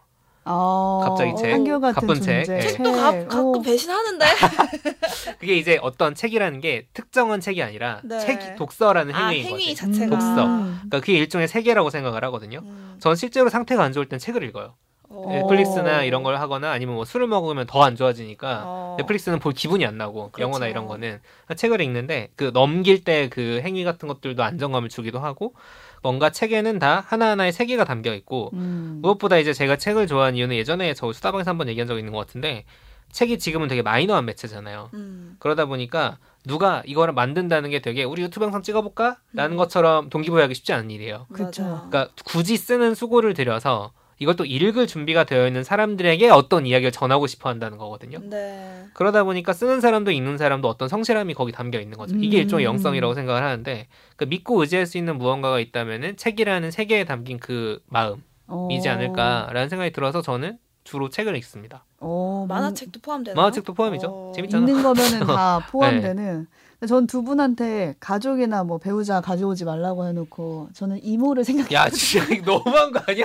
어, 0.48 1.00
갑자기 1.04 1.32
책, 1.36 1.52
한결 1.52 1.80
같은 1.80 1.94
가쁜 2.08 2.20
책. 2.20 2.42
네. 2.46 2.60
책도 2.60 2.92
가, 2.92 3.12
가끔 3.26 3.38
어. 3.56 3.60
배신하는데. 3.62 4.24
그게 5.38 5.56
이제 5.56 5.78
어떤 5.82 6.14
책이라는 6.14 6.60
게 6.60 6.86
특정한 6.94 7.40
책이 7.40 7.62
아니라 7.62 8.00
네. 8.04 8.18
책 8.20 8.56
독서라는 8.56 9.14
아, 9.14 9.28
행위인 9.28 9.46
행위 9.46 9.58
거지. 9.66 9.74
자체가. 9.74 10.10
독서. 10.10 10.44
음. 10.46 10.74
그러니까 10.76 11.00
그게 11.00 11.14
일종의 11.14 11.48
세계라고 11.48 11.90
생각을 11.90 12.24
하거든요. 12.24 12.60
음. 12.62 12.96
전 12.98 13.14
실제로 13.16 13.48
상태가 13.48 13.82
안 13.82 13.92
좋을 13.92 14.06
땐 14.06 14.18
책을 14.18 14.42
읽어요. 14.44 14.74
어. 15.10 15.24
넷플릭스나 15.30 16.02
이런 16.04 16.22
걸 16.22 16.36
하거나 16.36 16.70
아니면 16.70 16.94
뭐 16.96 17.04
술을 17.06 17.26
먹으면 17.28 17.66
더 17.66 17.82
안 17.82 17.96
좋아지니까 17.96 18.62
어. 18.66 18.96
넷플릭스는 18.98 19.38
볼 19.38 19.54
기분이 19.54 19.86
안 19.86 19.96
나고 19.96 20.30
그렇죠. 20.32 20.46
영화나 20.46 20.66
이런 20.66 20.86
거는 20.86 21.20
책을 21.56 21.80
읽는데 21.80 22.28
그 22.36 22.50
넘길 22.52 23.04
때 23.04 23.30
그 23.30 23.62
행위 23.64 23.84
같은 23.84 24.06
것들도 24.06 24.42
안정감을 24.42 24.90
주기도 24.90 25.18
하고 25.18 25.54
뭔가 26.02 26.30
책에는 26.30 26.78
다 26.78 27.04
하나하나의 27.06 27.52
세계가 27.52 27.84
담겨 27.84 28.14
있고 28.14 28.50
음. 28.54 28.98
무엇보다 29.02 29.38
이제 29.38 29.52
제가 29.52 29.76
책을 29.76 30.06
좋아하는 30.06 30.38
이유는 30.38 30.56
예전에 30.56 30.94
저 30.94 31.12
수다방에서 31.12 31.50
한번 31.50 31.68
얘기한 31.68 31.86
적 31.86 31.98
있는 31.98 32.12
것 32.12 32.18
같은데 32.18 32.64
책이 33.10 33.38
지금은 33.38 33.68
되게 33.68 33.82
마이너한 33.82 34.24
매체잖아요. 34.26 34.90
음. 34.94 35.36
그러다 35.38 35.66
보니까 35.66 36.18
누가 36.44 36.82
이거를 36.86 37.14
만든다는 37.14 37.70
게 37.70 37.80
되게 37.80 38.04
우리 38.04 38.22
유튜브 38.22 38.44
영상 38.44 38.62
찍어볼까? 38.62 39.16
라는 39.32 39.52
음. 39.52 39.56
것처럼 39.56 40.10
동기부여하기 40.10 40.54
쉽지 40.54 40.72
않은 40.72 40.90
일이에요. 40.90 41.26
맞아. 41.28 41.86
그러니까 41.88 42.08
굳이 42.24 42.56
쓰는 42.56 42.94
수고를 42.94 43.34
들여서 43.34 43.92
이걸 44.18 44.36
또 44.36 44.44
읽을 44.44 44.86
준비가 44.86 45.24
되어 45.24 45.46
있는 45.46 45.62
사람들에게 45.62 46.28
어떤 46.30 46.66
이야기를 46.66 46.90
전하고 46.90 47.26
싶어 47.26 47.48
한다는 47.48 47.78
거거든요. 47.78 48.18
네. 48.22 48.84
그러다 48.94 49.24
보니까 49.24 49.52
쓰는 49.52 49.80
사람도 49.80 50.10
읽는 50.10 50.38
사람도 50.38 50.68
어떤 50.68 50.88
성실함이 50.88 51.34
거기 51.34 51.52
담겨 51.52 51.80
있는 51.80 51.96
거죠. 51.96 52.16
이게 52.16 52.38
음. 52.38 52.42
일종의 52.42 52.64
영성이라고 52.64 53.14
생각을 53.14 53.42
하는데 53.42 53.86
그 54.16 54.24
믿고 54.24 54.60
의지할 54.60 54.86
수 54.86 54.98
있는 54.98 55.18
무언가가 55.18 55.60
있다면은 55.60 56.16
책이라는 56.16 56.70
세계에 56.70 57.04
담긴 57.04 57.38
그 57.38 57.80
마음이지 57.86 58.88
어. 58.88 58.92
않을까라는 58.92 59.68
생각이 59.68 59.92
들어서 59.92 60.20
저는 60.20 60.58
주로 60.82 61.10
책을 61.10 61.36
읽습니다. 61.36 61.84
어, 62.00 62.46
만화책도 62.48 63.00
포함되나요? 63.00 63.36
만화책도 63.36 63.74
포함이죠. 63.74 64.06
어. 64.08 64.32
재밌잖아. 64.34 64.66
읽는 64.66 64.82
거면은 64.82 65.26
다 65.26 65.60
네. 65.64 65.70
포함되는. 65.70 66.46
전 66.86 67.08
두 67.08 67.24
분한테 67.24 67.96
가족이나 67.98 68.62
뭐 68.62 68.78
배우자 68.78 69.20
가져오지 69.20 69.64
말라고 69.64 70.06
해놓고 70.06 70.68
저는 70.74 71.00
이모를 71.02 71.44
생각. 71.44 71.72
야 71.72 71.88
진짜 71.90 72.24
이거 72.32 72.52
너무한 72.64 72.92
거 72.92 73.00
아니야? 73.08 73.24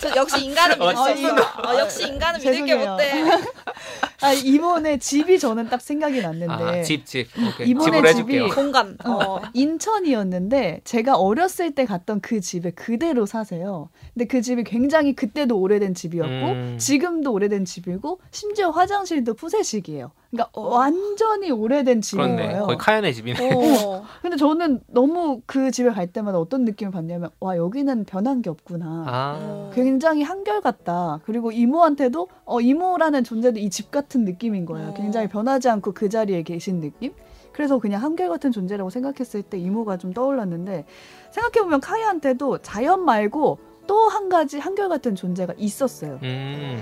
저 0.00 0.14
역시 0.14 0.44
인간은 0.44 0.78
믿을 0.78 0.94
수 0.94 1.00
어, 1.02 1.10
없어. 1.10 1.68
어, 1.72 1.78
역시 1.80 2.06
인간은 2.06 2.38
믿을 2.38 2.64
게. 2.64 2.74
못돼. 2.76 3.12
아 4.22 4.32
이모네 4.32 4.98
집이 4.98 5.40
저는 5.40 5.68
딱 5.68 5.80
생각이 5.80 6.20
났는데. 6.22 6.52
아, 6.64 6.82
집, 6.82 7.02
해줄게요. 7.08 8.46
집이- 8.46 8.54
공감. 8.54 8.96
어. 9.04 9.10
어, 9.10 9.40
인천이었는데 9.52 10.82
제가 10.84 11.16
어렸을 11.16 11.74
때 11.74 11.84
갔던 11.84 12.20
그 12.20 12.40
집에 12.40 12.70
그대로 12.70 13.26
사세요. 13.26 13.88
근데 14.14 14.26
그 14.26 14.42
집이 14.42 14.62
굉장히 14.62 15.14
그때도 15.16 15.58
오래된 15.58 15.94
집이었고 15.94 16.30
음. 16.30 16.76
지금도 16.78 17.32
오래된 17.32 17.64
집이고 17.64 18.20
심지어 18.30 18.70
화장실도 18.70 19.34
푸세식이에요. 19.34 20.12
그러니까 20.32 20.50
어. 20.54 20.62
완전히 20.76 21.50
오래된 21.50 22.00
집인 22.00 22.24
그렇네. 22.24 22.46
거예요. 22.46 22.62
거의 22.64 22.78
카야네 22.78 23.12
집이네. 23.12 23.50
어. 23.54 24.02
근데 24.22 24.36
저는 24.36 24.80
너무 24.88 25.42
그 25.44 25.70
집에 25.70 25.90
갈 25.90 26.06
때마다 26.06 26.38
어떤 26.38 26.64
느낌을 26.64 26.90
받냐면 26.90 27.28
와 27.38 27.56
여기는 27.58 28.04
변한 28.06 28.40
게 28.40 28.48
없구나. 28.48 29.04
아. 29.06 29.36
어. 29.38 29.70
굉장히 29.74 30.22
한결같다. 30.22 31.20
그리고 31.26 31.52
이모한테도 31.52 32.28
어 32.46 32.60
이모라는 32.62 33.24
존재도 33.24 33.58
이 33.60 33.68
집 33.68 33.90
같은 33.90 34.24
느낌인 34.24 34.64
거예요. 34.66 34.90
어. 34.90 34.94
굉장히 34.94 35.28
변하지 35.28 35.68
않고 35.68 35.92
그 35.92 36.08
자리에 36.08 36.42
계신 36.42 36.80
느낌. 36.80 37.12
그래서 37.52 37.78
그냥 37.78 38.02
한결같은 38.02 38.52
존재라고 38.52 38.88
생각했을 38.88 39.42
때 39.42 39.58
이모가 39.58 39.98
좀 39.98 40.14
떠올랐는데 40.14 40.86
생각해보면 41.30 41.80
카이한테도 41.82 42.58
자연 42.58 43.04
말고 43.04 43.58
또 43.86 44.08
한 44.08 44.28
가지 44.30 44.58
한결같은 44.58 45.14
존재가 45.14 45.54
있었어요. 45.58 46.18
음. 46.22 46.78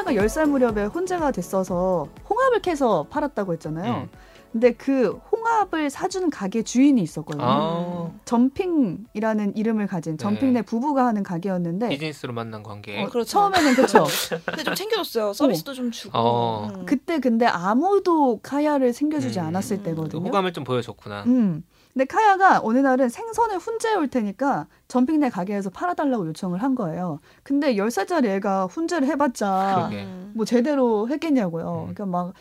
카야가 0.00 0.12
10살 0.12 0.48
무렵에 0.48 0.84
혼자가 0.86 1.30
됐어서 1.30 2.08
홍합을 2.28 2.60
캐서 2.60 3.06
팔았다고 3.10 3.52
했잖아요. 3.54 4.02
음. 4.02 4.08
근데 4.52 4.72
그 4.72 5.20
홍합을 5.30 5.90
사주는 5.90 6.28
가게 6.30 6.62
주인이 6.62 7.00
있었거든요. 7.00 7.44
아. 7.46 8.10
점핑이라는 8.24 9.56
이름을 9.56 9.86
가진 9.86 10.18
점핑 10.18 10.54
내 10.54 10.62
부부가 10.62 11.06
하는 11.06 11.22
가게였는데 11.22 11.88
비즈니스로 11.90 12.32
만난 12.32 12.64
관계. 12.64 13.00
어, 13.00 13.08
그렇죠. 13.08 13.30
처음에는 13.30 13.74
그렇죠. 13.74 14.06
근데 14.46 14.64
좀 14.64 14.74
챙겨줬어요. 14.74 15.34
서비스도 15.34 15.72
좀 15.74 15.92
주고. 15.92 16.18
어. 16.18 16.72
음. 16.74 16.84
그때 16.84 17.20
근데 17.20 17.46
아무도 17.46 18.40
카야를 18.42 18.92
챙겨주지 18.92 19.38
음. 19.38 19.46
않았을 19.46 19.84
때거든요. 19.84 20.24
호감을 20.24 20.52
좀 20.52 20.64
보여줬구나. 20.64 21.24
음. 21.26 21.62
근데 21.92 22.04
카야가 22.04 22.60
어느 22.62 22.78
날은 22.78 23.08
생선을 23.08 23.58
훈제해 23.58 23.96
올 23.96 24.08
테니까 24.08 24.66
점핑 24.88 25.20
내 25.20 25.28
가게에서 25.28 25.70
팔아달라고 25.70 26.26
요청을 26.28 26.62
한 26.62 26.74
거예요. 26.74 27.20
근데 27.42 27.74
10살짜리 27.74 28.26
애가 28.26 28.66
훈제를 28.66 29.08
해봤자 29.08 29.74
그러게. 29.76 30.04
음. 30.04 30.32
뭐 30.34 30.44
제대로 30.44 31.08
했겠냐고요. 31.08 31.86
음. 31.88 31.94
그러니까 31.94 32.06
막 32.06 32.34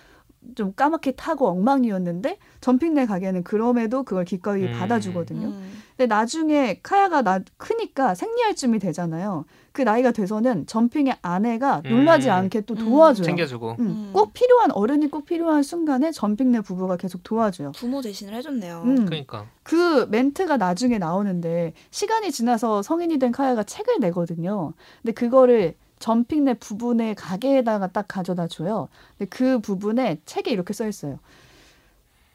좀 0.56 0.74
까맣게 0.74 1.12
타고 1.12 1.48
엉망이었는데 1.48 2.38
점핑 2.62 2.94
내 2.94 3.06
가게는 3.06 3.44
그럼에도 3.44 4.04
그걸 4.04 4.26
기꺼이 4.26 4.64
음. 4.64 4.80
받아주거든요. 4.80 5.48
음. 5.48 5.72
근데 5.98 6.08
나중에 6.08 6.80
카야가 6.82 7.22
나 7.22 7.40
크니까 7.58 8.16
생리할쯤이 8.16 8.80
되잖아요. 8.80 9.46
그 9.80 9.84
나이가 9.84 10.12
돼서는 10.12 10.66
점핑의 10.66 11.20
아내가 11.22 11.82
놀라지 11.86 12.28
음. 12.28 12.34
않게 12.34 12.62
또 12.66 12.74
음. 12.74 12.80
도와줘요. 12.80 13.24
챙겨주고. 13.24 13.78
음, 13.80 13.86
음. 13.88 14.10
꼭 14.12 14.34
필요한 14.34 14.72
어른이 14.72 15.10
꼭 15.10 15.24
필요한 15.24 15.64
순간에 15.64 16.12
점핑 16.12 16.52
내 16.52 16.60
부부가 16.60 16.98
계속 16.98 17.24
도와줘요. 17.24 17.72
부모 17.72 18.02
대신을 18.02 18.34
해줬네요. 18.34 18.82
음. 18.84 19.06
그러니까. 19.06 19.46
그 19.64 20.06
멘트가 20.12 20.58
나중에 20.58 20.98
나오는데 20.98 21.72
시간이 21.92 22.34
지나서 22.34 22.82
성인이 22.82 23.20
된 23.20 23.32
카야가 23.32 23.64
책을 23.64 24.02
내거든요. 24.02 24.74
근데 25.02 25.14
그거를 25.14 25.76
점핑 26.00 26.44
내 26.44 26.56
부분의 26.56 27.16
가게에다가 27.16 27.88
딱 27.88 28.06
가져다 28.10 28.48
줘요. 28.48 28.90
근데 29.18 29.30
그 29.30 29.60
부분에 29.60 30.20
책에 30.26 30.52
이렇게 30.52 30.74
써 30.74 30.90
있어요. 30.90 31.20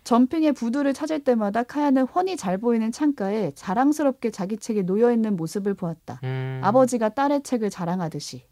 점핑의 0.05 0.53
부두를 0.53 0.93
찾을 0.93 1.25
때마다 1.25 1.63
카야는 1.63 2.05
훤히 2.05 2.37
잘 2.37 2.59
보이는 2.59 2.93
창가에 2.93 3.53
자랑스럽게 3.55 4.31
자기 4.31 4.57
책이 4.57 4.85
놓여 4.85 5.11
있는 5.11 5.37
모습을 5.37 5.75
보았다. 5.75 6.21
음. 6.23 6.61
아버지가 6.63 7.11
딸의 7.11 7.43
책을 7.43 7.71
자랑하듯이. 7.71 8.45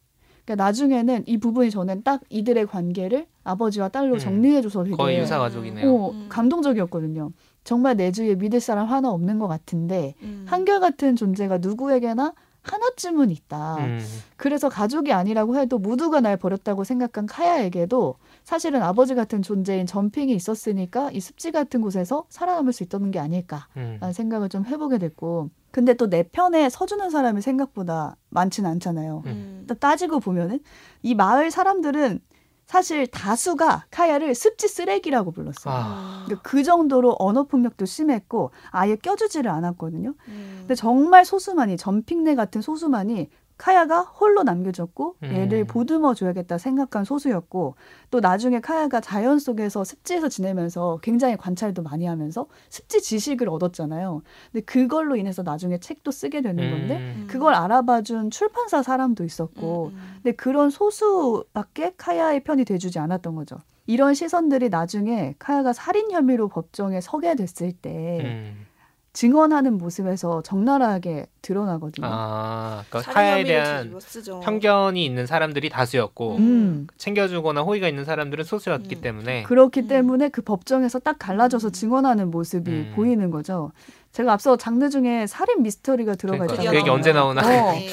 그러니까 0.44 0.64
나중에는 0.64 1.24
이 1.26 1.38
부분이 1.38 1.70
저는 1.70 2.02
딱 2.02 2.22
이들의 2.28 2.66
관계를 2.66 3.26
아버지와 3.44 3.90
딸로 3.90 4.14
음. 4.14 4.18
정리해줘서 4.18 4.84
되게 4.84 4.96
거의 4.96 5.18
유사 5.18 5.36
음. 5.36 5.40
가족이네요. 5.40 5.94
어, 5.94 6.10
음. 6.10 6.26
감동적이었거든요. 6.28 7.30
정말 7.64 7.96
내 7.96 8.10
주위에 8.10 8.34
믿을 8.34 8.58
사람 8.58 8.88
하나 8.88 9.10
없는 9.10 9.38
것 9.38 9.46
같은데 9.46 10.14
음. 10.22 10.46
한결같은 10.48 11.14
존재가 11.16 11.58
누구에게나 11.58 12.32
하나쯤은 12.62 13.30
있다. 13.30 13.76
음. 13.80 14.00
그래서 14.36 14.68
가족이 14.68 15.12
아니라고 15.12 15.56
해도 15.56 15.78
모두가 15.78 16.20
날 16.20 16.36
버렸다고 16.36 16.84
생각한 16.84 17.26
카야에게도 17.26 18.16
사실은 18.44 18.82
아버지 18.82 19.14
같은 19.14 19.42
존재인 19.42 19.86
점핑이 19.86 20.34
있었으니까 20.34 21.10
이 21.12 21.20
습지 21.20 21.52
같은 21.52 21.80
곳에서 21.80 22.24
살아남을 22.28 22.72
수 22.72 22.82
있던 22.82 23.10
게 23.10 23.18
아닐까라는 23.18 24.00
음. 24.02 24.12
생각을 24.12 24.48
좀 24.48 24.64
해보게 24.66 24.98
됐고 24.98 25.50
근데 25.70 25.94
또 25.94 26.06
내 26.06 26.22
편에 26.22 26.68
서주는 26.68 27.08
사람이 27.08 27.40
생각보다 27.40 28.16
많지는 28.28 28.68
않잖아요. 28.72 29.22
음. 29.26 29.64
또 29.66 29.74
따지고 29.74 30.20
보면은 30.20 30.60
이 31.02 31.14
마을 31.14 31.50
사람들은 31.50 32.20
사실 32.66 33.06
다수가 33.06 33.86
카야를 33.90 34.34
습지 34.34 34.68
쓰레기라고 34.68 35.30
불렀어요. 35.30 35.74
아. 35.74 36.22
그러니까 36.24 36.48
그 36.48 36.62
정도로 36.62 37.16
언어 37.18 37.44
폭력도 37.44 37.84
심했고 37.84 38.50
아예 38.70 38.96
껴주지를 38.96 39.50
않았거든요. 39.50 40.14
음. 40.28 40.56
근데 40.60 40.74
정말 40.74 41.24
소수만이 41.24 41.76
점핑네 41.76 42.34
같은 42.34 42.60
소수만이 42.62 43.28
카야가 43.62 44.00
홀로 44.00 44.42
남겨졌고 44.42 45.14
음. 45.22 45.34
얘를 45.36 45.64
보듬어 45.64 46.14
줘야겠다 46.14 46.58
생각한 46.58 47.04
소수였고 47.04 47.76
또 48.10 48.18
나중에 48.18 48.58
카야가 48.58 49.00
자연 49.00 49.38
속에서 49.38 49.84
습지에서 49.84 50.28
지내면서 50.28 50.98
굉장히 51.00 51.36
관찰도 51.36 51.84
많이 51.84 52.06
하면서 52.06 52.48
습지 52.70 53.00
지식을 53.00 53.48
얻었잖아요. 53.48 54.22
근데 54.50 54.64
그걸로 54.64 55.14
인해서 55.14 55.44
나중에 55.44 55.78
책도 55.78 56.10
쓰게 56.10 56.40
되는 56.40 56.70
건데 56.72 56.96
음. 56.96 57.26
그걸 57.30 57.54
알아봐준 57.54 58.32
출판사 58.32 58.82
사람도 58.82 59.22
있었고 59.22 59.92
음, 59.92 59.94
음. 59.94 60.14
근데 60.16 60.32
그런 60.34 60.68
소수밖에 60.68 61.94
카야의 61.96 62.42
편이 62.42 62.64
돼주지 62.64 62.98
않았던 62.98 63.36
거죠. 63.36 63.58
이런 63.86 64.14
시선들이 64.14 64.70
나중에 64.70 65.36
카야가 65.38 65.72
살인 65.72 66.10
혐의로 66.10 66.48
법정에 66.48 67.00
서게 67.00 67.36
됐을 67.36 67.70
때 67.70 68.18
음. 68.24 68.66
증언하는 69.12 69.76
모습에서 69.76 70.42
적나라하게 70.42 71.26
드러나거든요. 71.42 72.06
아, 72.10 72.82
그러니까 72.88 73.12
혐의를 73.12 73.44
대한. 73.44 73.98
편견이 74.42 75.04
있는 75.04 75.26
사람들이 75.26 75.68
다수였고 75.68 76.36
음. 76.36 76.86
챙겨주거나 76.96 77.60
호의가 77.60 77.88
있는 77.88 78.06
사람들은 78.06 78.44
소수였기 78.44 78.96
음. 78.96 79.00
때문에 79.02 79.42
그렇기 79.42 79.80
음. 79.82 79.88
때문에 79.88 80.28
그 80.30 80.40
법정에서 80.40 80.98
딱 81.00 81.18
갈라져서 81.18 81.68
음. 81.68 81.72
증언하는 81.72 82.30
모습이 82.30 82.70
음. 82.70 82.92
보이는 82.96 83.30
거죠. 83.30 83.72
제가 84.12 84.32
앞서 84.32 84.56
장르 84.56 84.88
중에 84.88 85.26
살인 85.26 85.62
미스터리가 85.62 86.14
들어가 86.14 86.38
그러니까 86.38 86.54
있잖아요. 86.54 86.70
그 86.70 86.76
얘기 86.78 86.88
언제 86.88 87.12
나오나. 87.12 87.42
어, 87.42 87.72
네. 87.72 87.88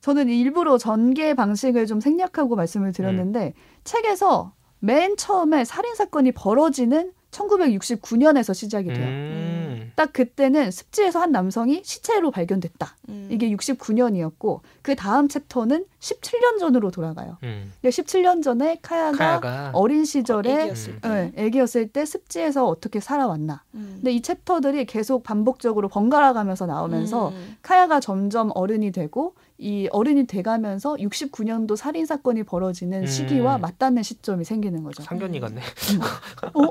저는 0.00 0.28
일부러 0.28 0.76
전개 0.76 1.34
방식을 1.34 1.86
좀 1.86 2.00
생략하고 2.00 2.56
말씀을 2.56 2.92
드렸는데 2.92 3.54
책에서 3.84 4.52
맨 4.80 5.16
처음에 5.16 5.64
살인 5.64 5.94
사건이 5.94 6.32
벌어지는 6.32 7.12
1969년에서 7.30 8.54
시작이 8.54 8.88
돼요. 8.92 9.77
음. 9.88 9.92
딱 9.96 10.12
그때는 10.12 10.70
습지에서 10.70 11.20
한 11.20 11.32
남성이 11.32 11.82
시체로 11.84 12.30
발견됐다. 12.30 12.96
음. 13.08 13.28
이게 13.30 13.50
69년이었고 13.50 14.60
그 14.82 14.94
다음 14.94 15.28
챕터는 15.28 15.84
17년 16.00 16.58
전으로 16.58 16.90
돌아가요. 16.90 17.38
음. 17.42 17.72
근데 17.80 17.90
17년 17.90 18.42
전에 18.42 18.78
카야가, 18.82 19.16
카야가 19.16 19.70
어린 19.74 20.04
시절에 20.04 20.62
애기였을 20.62 20.92
음. 20.92 20.98
때. 21.00 21.08
네, 21.08 21.32
애기였을 21.36 21.88
때 21.88 22.04
습지에서 22.04 22.66
어떻게 22.66 23.00
살아왔나. 23.00 23.62
음. 23.74 23.92
근데 23.96 24.12
이 24.12 24.22
챕터들이 24.22 24.84
계속 24.86 25.22
반복적으로 25.22 25.88
번갈아 25.88 26.32
가면서 26.32 26.66
나오면서 26.66 27.30
음. 27.30 27.56
카야가 27.62 28.00
점점 28.00 28.50
어른이 28.54 28.92
되고 28.92 29.34
이 29.60 29.88
어른이 29.90 30.28
돼가면서 30.28 30.94
69년도 30.94 31.74
살인 31.74 32.06
사건이 32.06 32.44
벌어지는 32.44 33.02
음. 33.02 33.06
시기와 33.06 33.58
맞닿는 33.58 34.04
시점이 34.04 34.44
생기는 34.44 34.84
거죠. 34.84 35.02
상견이 35.02 35.40
같네. 35.40 35.60
어? 36.54 36.62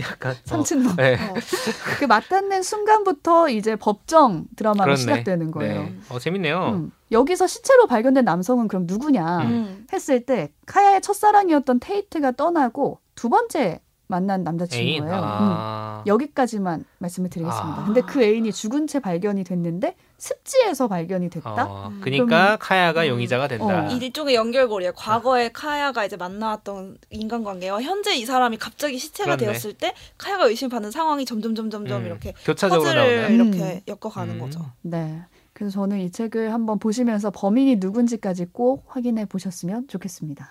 약간 0.00 0.32
어. 0.32 0.36
삼친놈. 0.44 0.94
네. 0.94 1.14
어. 1.14 1.34
그맞 1.98 2.28
닿는 2.34 2.64
순간부터 2.64 3.48
이제 3.48 3.76
법정 3.76 4.46
드라마가 4.56 4.84
그렇네. 4.86 5.00
시작되는 5.00 5.52
거예요. 5.52 5.82
네. 5.84 5.94
어 6.08 6.18
재밌네요. 6.18 6.70
음. 6.74 6.92
여기서 7.12 7.46
시체로 7.46 7.86
발견된 7.86 8.24
남성은 8.24 8.66
그럼 8.66 8.84
누구냐 8.88 9.42
음. 9.42 9.86
했을 9.92 10.26
때 10.26 10.52
카야의 10.66 11.00
첫사랑이었던 11.00 11.78
테이트가 11.78 12.32
떠나고 12.32 12.98
두 13.14 13.28
번째 13.28 13.80
만난. 14.06 14.44
남자친구예요. 14.44 15.02
음. 15.02 15.08
아. 15.12 16.04
여기까지만 16.06 16.84
말씀을 16.98 17.30
드리겠습니다. 17.30 17.80
아. 17.80 17.84
근데 17.84 18.00
그 18.02 18.22
애인이 18.22 18.52
죽은 18.52 18.86
채 18.86 19.00
발견이 19.00 19.44
됐는데 19.44 19.96
습지에서 20.18 20.88
발견이 20.88 21.30
됐다. 21.30 21.66
어, 21.66 21.88
음. 21.88 22.00
그러니까 22.02 22.56
카야가 22.60 23.02
음. 23.04 23.08
용의자가 23.08 23.48
된다. 23.48 23.86
어. 23.86 23.90
이 23.90 23.96
일종의 23.96 24.34
연결고리예요. 24.34 24.92
과거에 24.94 25.50
카야가 25.50 26.04
이제 26.04 26.16
만나왔던 26.16 26.98
인간관계와 27.10 27.82
현재 27.82 28.14
이 28.14 28.24
사람이 28.24 28.58
갑자기 28.58 28.98
시체가 28.98 29.36
그렇네. 29.36 29.52
되었을 29.52 29.74
때 29.74 29.94
카야가 30.18 30.46
의심받는 30.46 30.90
상황이 30.90 31.24
점점 31.24 31.54
점점 31.54 31.86
점 31.86 32.02
음, 32.02 32.06
이렇게 32.06 32.34
교차적으로 32.44 32.92
나오는. 32.92 33.34
이렇게 33.34 33.58
음. 33.58 33.80
엮어가는 33.88 34.34
음. 34.34 34.40
거죠. 34.40 34.60
네. 34.82 35.22
그래서 35.52 35.72
저는 35.74 36.00
이 36.00 36.10
책을 36.10 36.52
한번 36.52 36.78
보시면서 36.78 37.30
범인이 37.30 37.76
누군지까지 37.76 38.46
꼭 38.52 38.84
확인해 38.88 39.24
보셨으면 39.24 39.86
좋겠습니다. 39.88 40.48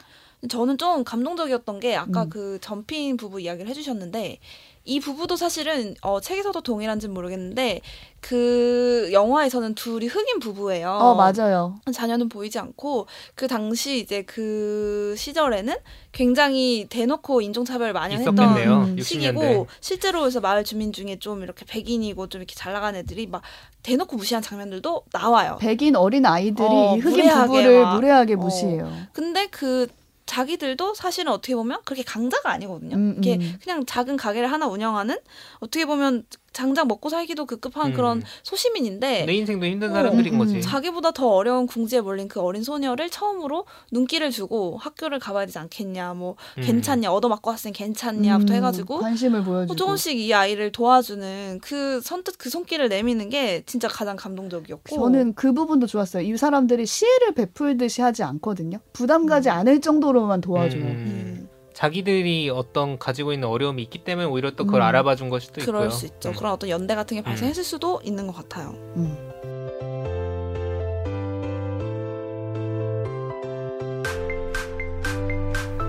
저는 0.50 0.78
좀 0.78 1.04
감동적이었던 1.04 1.80
게 1.80 1.96
아까 1.96 2.24
음. 2.24 2.30
그 2.30 2.60
전피인 2.62 3.18
부부 3.18 3.40
이야기를 3.42 3.70
해주셨는데 3.70 4.40
이 4.86 5.00
부부도 5.00 5.38
사실은 5.38 5.96
어, 6.02 6.20
책에서도 6.20 6.60
동일한지는 6.60 7.14
모르겠는데 7.14 7.80
그 8.20 9.10
영화에서는 9.14 9.76
둘이 9.76 10.08
흑인 10.08 10.40
부부예요. 10.40 10.90
어, 10.90 11.16
맞아요. 11.16 11.76
자녀는 11.94 12.28
보이지 12.28 12.60
않고 12.60 13.08
그 13.36 13.48
당시 13.48 14.00
이제 14.00 14.24
그 14.24 15.16
시절에는 15.18 15.74
굉장히 16.12 16.86
대놓고 16.90 17.42
인종차별을 17.42 17.94
많이 17.94 18.16
했던 18.16 18.34
있었겠네요. 18.34 18.74
음. 18.76 18.96
60년대. 18.98 19.04
시기고 19.04 19.68
실제로 19.80 20.20
그래서 20.20 20.42
마을 20.42 20.66
주민 20.66 20.92
중에 20.92 21.18
좀 21.18 21.44
이렇게 21.44 21.66
백인이고 21.66 22.28
좀 22.28 22.42
이렇게 22.42 22.54
잘 22.56 22.74
나간 22.74 22.96
애들이 22.96 23.28
막 23.28 23.42
대놓고 23.84 24.18
무시한 24.18 24.44
장면들도 24.44 25.04
나와요. 25.14 25.58
백인 25.62 25.96
어린 25.96 26.26
아이들이 26.26 26.68
어, 26.68 26.96
이 26.98 27.00
흑인 27.00 27.30
부부를 27.30 27.84
막, 27.84 27.96
무례하게 27.96 28.34
어. 28.34 28.38
무시해요. 28.38 28.92
근데 29.14 29.48
그 29.48 29.88
자기들도 30.34 30.96
사실은 30.96 31.32
어떻게 31.32 31.56
보면 31.56 31.82
그렇게 31.86 32.02
강자가 32.02 32.52
아니거든요. 32.52 32.96
음, 32.96 33.16
이게 33.20 33.36
음. 33.36 33.60
그냥 33.62 33.86
작은 33.86 34.18
가게를 34.18 34.52
하나 34.52 34.68
운영하는 34.68 35.16
어떻게 35.60 35.86
보면 35.86 36.26
장장 36.54 36.88
먹고 36.88 37.10
살기도 37.10 37.46
급급한 37.46 37.88
음. 37.88 37.94
그런 37.94 38.24
소시민인데 38.44 39.26
내 39.26 39.34
인생도 39.34 39.66
힘든 39.66 39.92
어, 39.92 39.94
사람들인 39.94 40.34
음, 40.36 40.40
거지. 40.40 40.56
음. 40.56 40.62
자기보다 40.62 41.12
더 41.12 41.28
어려운 41.28 41.68
궁지에 41.68 42.02
몰린 42.02 42.28
그 42.28 42.40
어린 42.40 42.64
소녀를 42.64 43.10
처음으로 43.10 43.66
눈길을 43.92 44.32
주고 44.32 44.78
학교를 44.78 45.20
가봐야 45.20 45.46
되지 45.46 45.58
않겠냐, 45.60 46.14
뭐 46.14 46.36
음. 46.58 46.64
괜찮냐, 46.64 47.12
얻어맞고 47.12 47.50
왔으니 47.50 47.74
괜찮냐부터 47.74 48.54
음, 48.54 48.58
해가지고 48.58 49.00
관심을 49.00 49.44
보여주고 49.44 49.66
뭐 49.68 49.76
조금씩 49.76 50.18
이 50.20 50.34
아이를 50.34 50.72
도와주는 50.72 51.60
그 51.62 52.00
선뜻 52.02 52.38
그 52.38 52.50
손길을 52.50 52.90
내미는 52.90 53.30
게 53.30 53.64
진짜 53.66 53.88
가장 53.88 54.16
감동적이었고 54.16 54.96
저는 54.96 55.34
그 55.34 55.54
부분도 55.54 55.88
좋았어요. 55.88 56.24
이 56.24 56.38
사람들이 56.38 56.86
시혜를 56.86 57.34
베풀듯이 57.34 58.02
하지 58.02 58.24
않거든요. 58.24 58.78
부담 58.94 59.26
가지 59.26 59.50
음. 59.50 59.54
않을 59.56 59.82
정도로만 59.82 60.42
도와줘요. 60.42 61.43
음. 61.74 61.76
음, 61.76 61.76
자기들이 61.76 62.50
어떤 62.50 62.98
가지고 63.00 63.34
있는 63.34 63.48
어려움이 63.48 63.82
있기 63.84 64.04
때문에 64.04 64.28
오히려 64.28 64.52
또 64.52 64.66
그걸 64.66 64.82
음. 64.82 64.86
알아봐 64.88 65.16
준 65.16 65.30
걸 65.30 65.42
수도 65.42 65.62
있고요. 65.62 65.76
그럴 65.78 65.92
수 65.92 66.06
있죠. 66.06 66.30
음. 66.30 66.36
그런 66.36 66.54
어떤 66.54 66.70
연대 66.70 66.96
같은 66.96 67.16
게 67.18 67.24
발생했을 67.24 67.64
수도 67.64 68.00
있는 68.04 68.28
것 68.28 68.34
같아요. 68.36 68.76
음. 68.96 69.18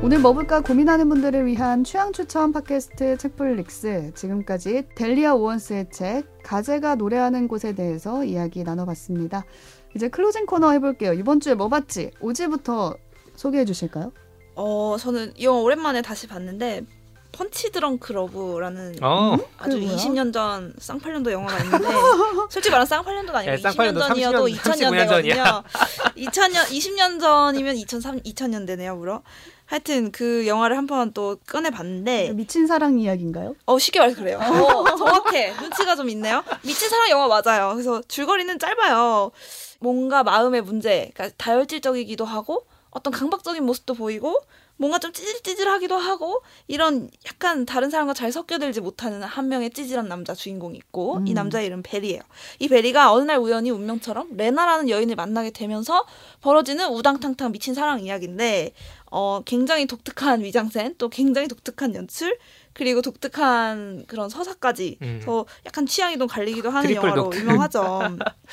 오늘 0.03 0.19
뭐 0.19 0.35
볼까 0.35 0.61
고민하는 0.61 1.09
분들을 1.09 1.47
위한 1.47 1.83
취향 1.83 2.13
추천 2.13 2.53
팟캐스트 2.53 3.17
책플릭스 3.17 4.13
지금까지 4.15 4.85
델리아 4.95 5.35
오원스의 5.35 5.87
책 5.91 6.25
가재가 6.43 6.97
노래하는 6.97 7.49
곳에 7.49 7.75
대해서 7.75 8.23
이야기 8.23 8.65
나눠봤습니다. 8.65 9.45
이제 9.97 10.09
클로징 10.09 10.45
코너 10.45 10.73
해볼게요. 10.73 11.15
이번 11.15 11.41
주에 11.41 11.55
뭐 11.55 11.69
봤지? 11.71 12.11
오지부터 12.21 12.97
소개해 13.37 13.65
주실까요? 13.65 14.13
어, 14.57 14.97
저는 14.99 15.33
이 15.37 15.45
영화 15.45 15.61
오랜만에 15.61 16.03
다시 16.03 16.27
봤는데 16.27 16.83
펀치 17.33 17.73
드렁크 17.73 18.13
러브라는 18.13 18.97
어, 19.03 19.37
아주 19.59 19.75
그게 19.75 19.87
뭐야? 19.87 19.97
20년 19.97 20.33
전 20.33 20.73
쌍팔년도 20.79 21.33
영화가 21.33 21.59
있는데 21.65 21.89
솔직히 22.49 22.71
말하면 22.71 22.87
쌍팔년도가 22.87 23.39
아니고 23.41 23.53
예, 23.53 23.57
20년 23.57 23.63
쌍팔년도 23.63 24.01
전이어도 24.01 24.47
30년 24.47 24.57
2000년 24.57 25.09
전이야. 25.09 25.35
되거든요. 25.35 25.63
2000년 26.17 26.65
20년 26.69 27.21
전이면 27.21 27.77
2003 27.77 28.21
2000년대네요, 28.21 28.97
물어. 28.97 29.23
하여튼 29.67 30.13
그 30.13 30.47
영화를 30.47 30.77
한 30.77 30.87
번 30.87 31.13
또 31.13 31.39
꺼내 31.49 31.71
봤는데 31.71 32.33
미친 32.35 32.67
사랑 32.69 33.01
이야기인가요? 33.01 33.57
어 33.67 33.79
쉽게 33.81 33.99
말해서 33.99 34.21
그래요. 34.21 34.39
어, 34.39 34.97
정확해. 34.97 35.55
눈치가 35.61 35.97
좀 35.97 36.09
있네요. 36.11 36.45
미친 36.63 36.89
사랑 36.89 37.09
영화 37.11 37.27
맞아요. 37.27 37.73
그래서 37.73 38.01
줄거리는 38.07 38.59
짧아요. 38.61 39.33
뭔가 39.81 40.23
마음의 40.23 40.63
문제, 40.63 41.11
그러니까 41.15 41.35
다혈질적이기도 41.39 42.25
하고 42.25 42.65
어떤 42.95 43.13
강박적인 43.13 43.65
모습도 43.65 43.95
보이고 43.95 44.41
뭔가 44.77 44.99
좀 44.99 45.13
찌질찌질하기도 45.13 45.97
하고 45.97 46.43
이런 46.67 47.11
약간 47.27 47.67
다른 47.67 47.91
사람과 47.91 48.15
잘 48.15 48.33
섞여들지 48.33 48.81
못하는 48.81 49.23
한 49.23 49.49
명의 49.49 49.71
찌질한 49.71 50.09
남자 50.09 50.35
주인공이 50.35 50.77
있고 50.79 51.21
이 51.27 51.31
음. 51.31 51.35
남자의 51.35 51.67
이름 51.67 51.83
베리예요. 51.83 52.21
이 52.59 52.69
베리가 52.69 53.13
어느 53.13 53.25
날 53.25 53.39
우연히 53.39 53.71
운명처럼 53.71 54.37
레나라는 54.37 54.89
여인을 54.89 55.17
만나게 55.17 55.51
되면서 55.51 56.07
벌어지는 56.41 56.89
우당탕탕 56.89 57.53
미친 57.53 57.75
사랑 57.75 58.01
이야기인데 58.01 58.73
어 59.11 59.43
굉장히 59.45 59.87
독특한 59.87 60.43
위장센 60.43 60.95
또 60.99 61.09
굉장히 61.09 61.47
독특한 61.47 61.95
연출 61.95 62.37
그리고 62.75 63.03
독특한 63.03 64.05
그런 64.09 64.29
서사까지 64.29 64.99
음. 65.01 65.21
저 65.25 65.47
약간 65.65 65.87
취향이 65.87 66.19
좀 66.19 66.27
갈리기도 66.27 66.71
하는 66.71 66.93
영화로 66.95 67.23
독특. 67.25 67.41
유명하죠. 67.41 68.01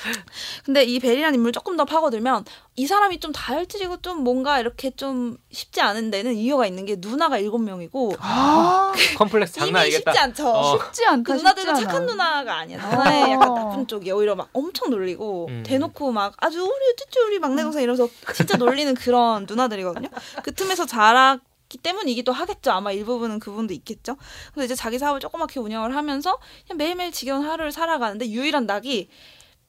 근데 0.63 0.83
이 0.83 0.99
베리라는 0.99 1.35
인물 1.35 1.51
조금 1.51 1.75
더 1.75 1.85
파고들면 1.85 2.45
이 2.75 2.87
사람이 2.87 3.19
좀 3.19 3.31
다혈질이고 3.31 4.01
좀 4.01 4.23
뭔가 4.23 4.59
이렇게 4.59 4.91
좀 4.91 5.37
쉽지 5.51 5.81
않은 5.81 6.11
데는 6.11 6.35
이유가 6.35 6.65
있는 6.67 6.85
게 6.85 6.95
누나가 6.99 7.37
일곱 7.39 7.57
명이고 7.59 8.13
아, 8.19 8.93
컴플렉스 9.17 9.53
장난 9.55 9.69
이미 9.69 9.79
아니겠다. 9.95 10.11
쉽지 10.11 10.19
않죠. 10.19 10.47
어. 10.49 10.77
쉽지 10.77 11.05
않다. 11.05 11.23
그 11.33 11.37
누나들도. 11.37 11.73
착한 11.75 12.05
누나가 12.05 12.57
아니야. 12.59 12.77
누나의 12.89 13.23
어. 13.23 13.31
약간 13.31 13.55
나쁜 13.55 13.87
쪽이 13.87 14.11
오히려 14.11 14.35
막 14.35 14.49
엄청 14.53 14.91
놀리고 14.91 15.47
음. 15.49 15.63
대놓고 15.65 16.11
막 16.11 16.35
아주 16.37 16.61
우리 16.61 16.95
쭈쭈 16.95 17.25
우리 17.25 17.39
막내 17.39 17.63
동생 17.63 17.81
이러면서 17.81 18.07
진짜 18.35 18.55
놀리는 18.57 18.93
그런 18.93 19.45
누나들이거든요. 19.49 20.09
그 20.43 20.53
틈에서 20.53 20.85
자 20.85 21.39
랐기 21.71 21.77
때문이기도 21.79 22.31
하겠죠. 22.33 22.71
아마 22.71 22.91
일부분은 22.91 23.39
그분도 23.39 23.73
있겠죠. 23.73 24.17
그래서 24.53 24.65
이제 24.65 24.75
자기 24.75 24.99
사업을 24.99 25.19
조그맣게 25.21 25.59
운영을 25.59 25.95
하면서 25.95 26.37
그냥 26.67 26.77
매일매일 26.77 27.11
지겨운 27.11 27.43
하루를 27.45 27.71
살아가는데 27.71 28.29
유일한 28.29 28.65
낙이 28.65 29.09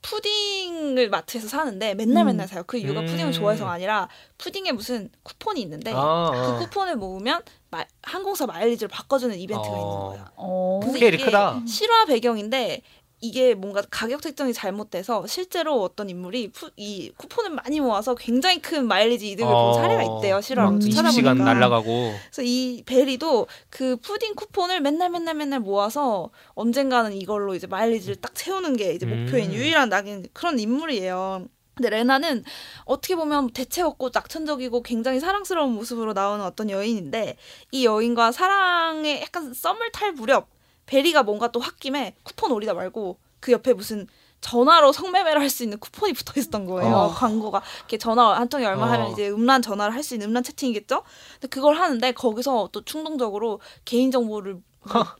푸딩을 0.02 1.08
마트에서 1.10 1.46
사는데 1.46 1.94
맨날 1.94 2.24
음. 2.24 2.26
맨날 2.28 2.48
사요. 2.48 2.64
그 2.66 2.76
이유가 2.76 3.00
음. 3.00 3.06
푸딩을 3.06 3.30
좋아해서가 3.32 3.70
아니라 3.70 4.08
푸딩에 4.38 4.72
무슨 4.72 5.10
쿠폰이 5.22 5.60
있는데 5.62 5.92
어, 5.92 6.30
그 6.34 6.38
어. 6.38 6.58
쿠폰을 6.58 6.96
모으면 6.96 7.40
마- 7.70 7.84
항공사 8.02 8.46
마일리지를 8.46 8.88
바꿔주는 8.88 9.38
이벤트가 9.38 9.70
어. 9.72 9.78
있는 9.78 9.90
거예요. 10.08 10.24
어. 10.34 10.80
근데 10.82 11.06
이게 11.06 11.16
크다. 11.24 11.62
실화 11.68 12.04
배경인데 12.06 12.82
이게 13.22 13.54
뭔가 13.54 13.82
가격 13.88 14.20
책정이 14.20 14.52
잘못돼서 14.52 15.28
실제로 15.28 15.80
어떤 15.80 16.10
인물이 16.10 16.48
푸, 16.48 16.70
이 16.76 17.12
쿠폰을 17.16 17.50
많이 17.50 17.78
모아서 17.78 18.16
굉장히 18.16 18.60
큰 18.60 18.88
마일리지 18.88 19.30
이득을 19.30 19.50
본 19.50 19.74
사례가 19.74 20.02
있대요. 20.02 20.40
실화로 20.40 20.70
음, 20.70 20.80
좀 20.80 20.90
20시간 20.90 20.94
찾아보니까. 20.96 21.34
날라가고. 21.34 22.14
그래서 22.24 22.42
이 22.42 22.82
베리도 22.84 23.46
그 23.70 23.96
푸딩 23.98 24.34
쿠폰을 24.34 24.80
맨날 24.80 25.10
맨날 25.10 25.36
맨날 25.36 25.60
모아서 25.60 26.30
언젠가는 26.54 27.12
이걸로 27.12 27.54
이제 27.54 27.68
마일리지를 27.68 28.16
딱 28.16 28.34
채우는 28.34 28.76
게 28.76 28.92
이제 28.92 29.06
음. 29.06 29.24
목표인 29.24 29.52
유일한 29.54 29.88
낙인 29.88 30.26
그런 30.32 30.58
인물이에요. 30.58 31.46
근데 31.74 31.90
레나는 31.90 32.42
어떻게 32.84 33.14
보면 33.14 33.50
대책 33.52 33.86
없고 33.86 34.10
낙천적이고 34.12 34.82
굉장히 34.82 35.20
사랑스러운 35.20 35.72
모습으로 35.72 36.12
나오는 36.12 36.44
어떤 36.44 36.70
여인인데 36.70 37.36
이 37.70 37.86
여인과 37.86 38.32
사랑에 38.32 39.22
약간 39.22 39.54
썸을 39.54 39.92
탈 39.92 40.12
무렵 40.12 40.48
베리가 40.92 41.22
뭔가 41.22 41.50
또 41.50 41.58
홧김에 41.60 42.14
쿠폰 42.22 42.52
오리다 42.52 42.74
말고 42.74 43.16
그 43.40 43.50
옆에 43.50 43.72
무슨 43.72 44.06
전화로 44.42 44.92
성매매를 44.92 45.40
할 45.40 45.48
수 45.48 45.62
있는 45.62 45.78
쿠폰이 45.78 46.12
붙어 46.12 46.34
있었던 46.36 46.66
거예요. 46.66 46.94
어. 46.94 47.14
광고가 47.14 47.62
이렇게 47.78 47.96
전화 47.96 48.34
한 48.36 48.48
통에 48.48 48.66
얼마 48.66 48.84
어. 48.84 48.88
하면 48.90 49.10
이제 49.12 49.30
음란 49.30 49.62
전화를 49.62 49.94
할 49.94 50.02
수 50.02 50.14
있는 50.14 50.28
음란 50.28 50.42
채팅이겠죠. 50.42 51.02
근데 51.34 51.48
그걸 51.48 51.76
하는데 51.76 52.12
거기서 52.12 52.68
또 52.72 52.84
충동적으로 52.84 53.60
개인 53.86 54.10
정보를 54.10 54.58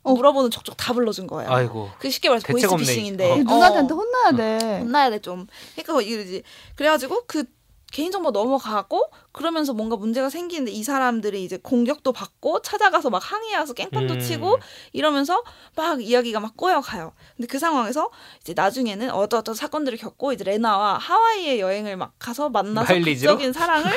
어. 0.03 0.13
물어보는 0.13 0.51
족족 0.51 0.77
다 0.77 0.93
불러준 0.93 1.27
거예요. 1.27 1.51
아이고. 1.51 1.89
그 1.99 2.11
쉽게 2.11 2.29
말해서 2.29 2.47
보이스피싱인데 2.49 3.31
어. 3.31 3.37
누나한테 3.37 3.95
어, 3.95 3.97
혼나야 3.97 4.33
돼. 4.33 4.79
혼나야 4.81 5.09
돼 5.11 5.21
좀. 5.21 5.47
그러니까 5.77 6.03
이러지. 6.03 6.43
그래가지고 6.77 7.23
그 7.27 7.45
개인정보 7.93 8.31
넘어가고 8.31 9.11
그러면서 9.33 9.73
뭔가 9.73 9.97
문제가 9.97 10.29
생기는데 10.31 10.73
이 10.73 10.83
사람들이 10.83 11.45
이제 11.45 11.59
공격도 11.63 12.13
받고 12.13 12.63
찾아가서 12.63 13.11
막 13.11 13.19
항의해서 13.23 13.75
깽판도 13.75 14.15
음. 14.15 14.21
치고 14.21 14.59
이러면서 14.93 15.43
막 15.77 16.03
이야기가 16.03 16.41
막 16.41 16.57
꼬여가요. 16.57 17.13
근데 17.37 17.47
그 17.47 17.59
상황에서 17.59 18.11
이제 18.41 18.55
나중에는 18.55 19.11
어떤 19.11 19.55
사건들을 19.55 19.99
겪고 19.99 20.33
이제 20.33 20.43
레나와 20.45 20.99
하와이에 20.99 21.61
여행을 21.61 21.97
막 21.97 22.13
가서 22.19 22.49
만나서? 22.49 22.93
극적인 23.29 23.53
사랑을 23.53 23.93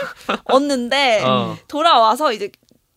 얻는데 0.45 1.23
어. 1.25 1.57
돌아와서 1.67 2.33
이제 2.33 2.51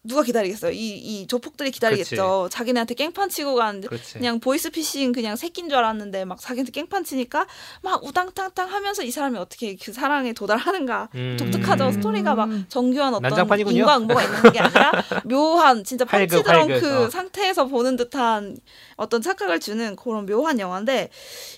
누가 0.09 0.23
기다리겠어요? 0.23 0.73
이, 0.73 0.97
이 0.97 1.27
조폭들이 1.27 1.71
기다리겠죠. 1.71 2.49
자기네한테 2.51 2.95
깽판 2.95 3.29
치고 3.29 3.55
간. 3.55 3.83
그냥 4.15 4.41
보이스피싱 4.41 5.13
그냥 5.13 5.37
새끼인 5.37 5.69
줄 5.69 5.79
알았는데 5.79 6.25
막 6.25 6.41
자기한테 6.41 6.73
깽판 6.73 7.05
치니까 7.05 7.47
막 7.83 8.03
우당탕탕 8.03 8.73
하면서 8.73 9.03
이 9.03 9.11
사람이 9.11 9.39
어떻게 9.39 9.77
그 9.77 9.93
사랑에 9.93 10.33
도달하는가 10.33 11.11
음. 11.15 11.37
독특하죠. 11.39 11.93
스토리가 11.93 12.35
막 12.35 12.49
정교한 12.69 13.15
어떤 13.15 13.29
난장판이군요. 13.31 13.79
인과 13.79 13.99
응보가 13.99 14.23
있는 14.23 14.53
게 14.53 14.59
아니라 14.59 14.93
묘한 15.25 15.85
진짜 15.85 16.05
펀치 16.05 16.43
드렁크 16.43 16.73
활극, 16.73 16.85
어. 16.85 17.11
상태에서 17.11 17.67
보는 17.67 17.97
듯한 17.97 18.57
어떤 18.97 19.23
착각을 19.23 19.61
주는 19.61 19.95
그런 19.97 20.27
묘한 20.27 20.59
영화인데 20.59 21.11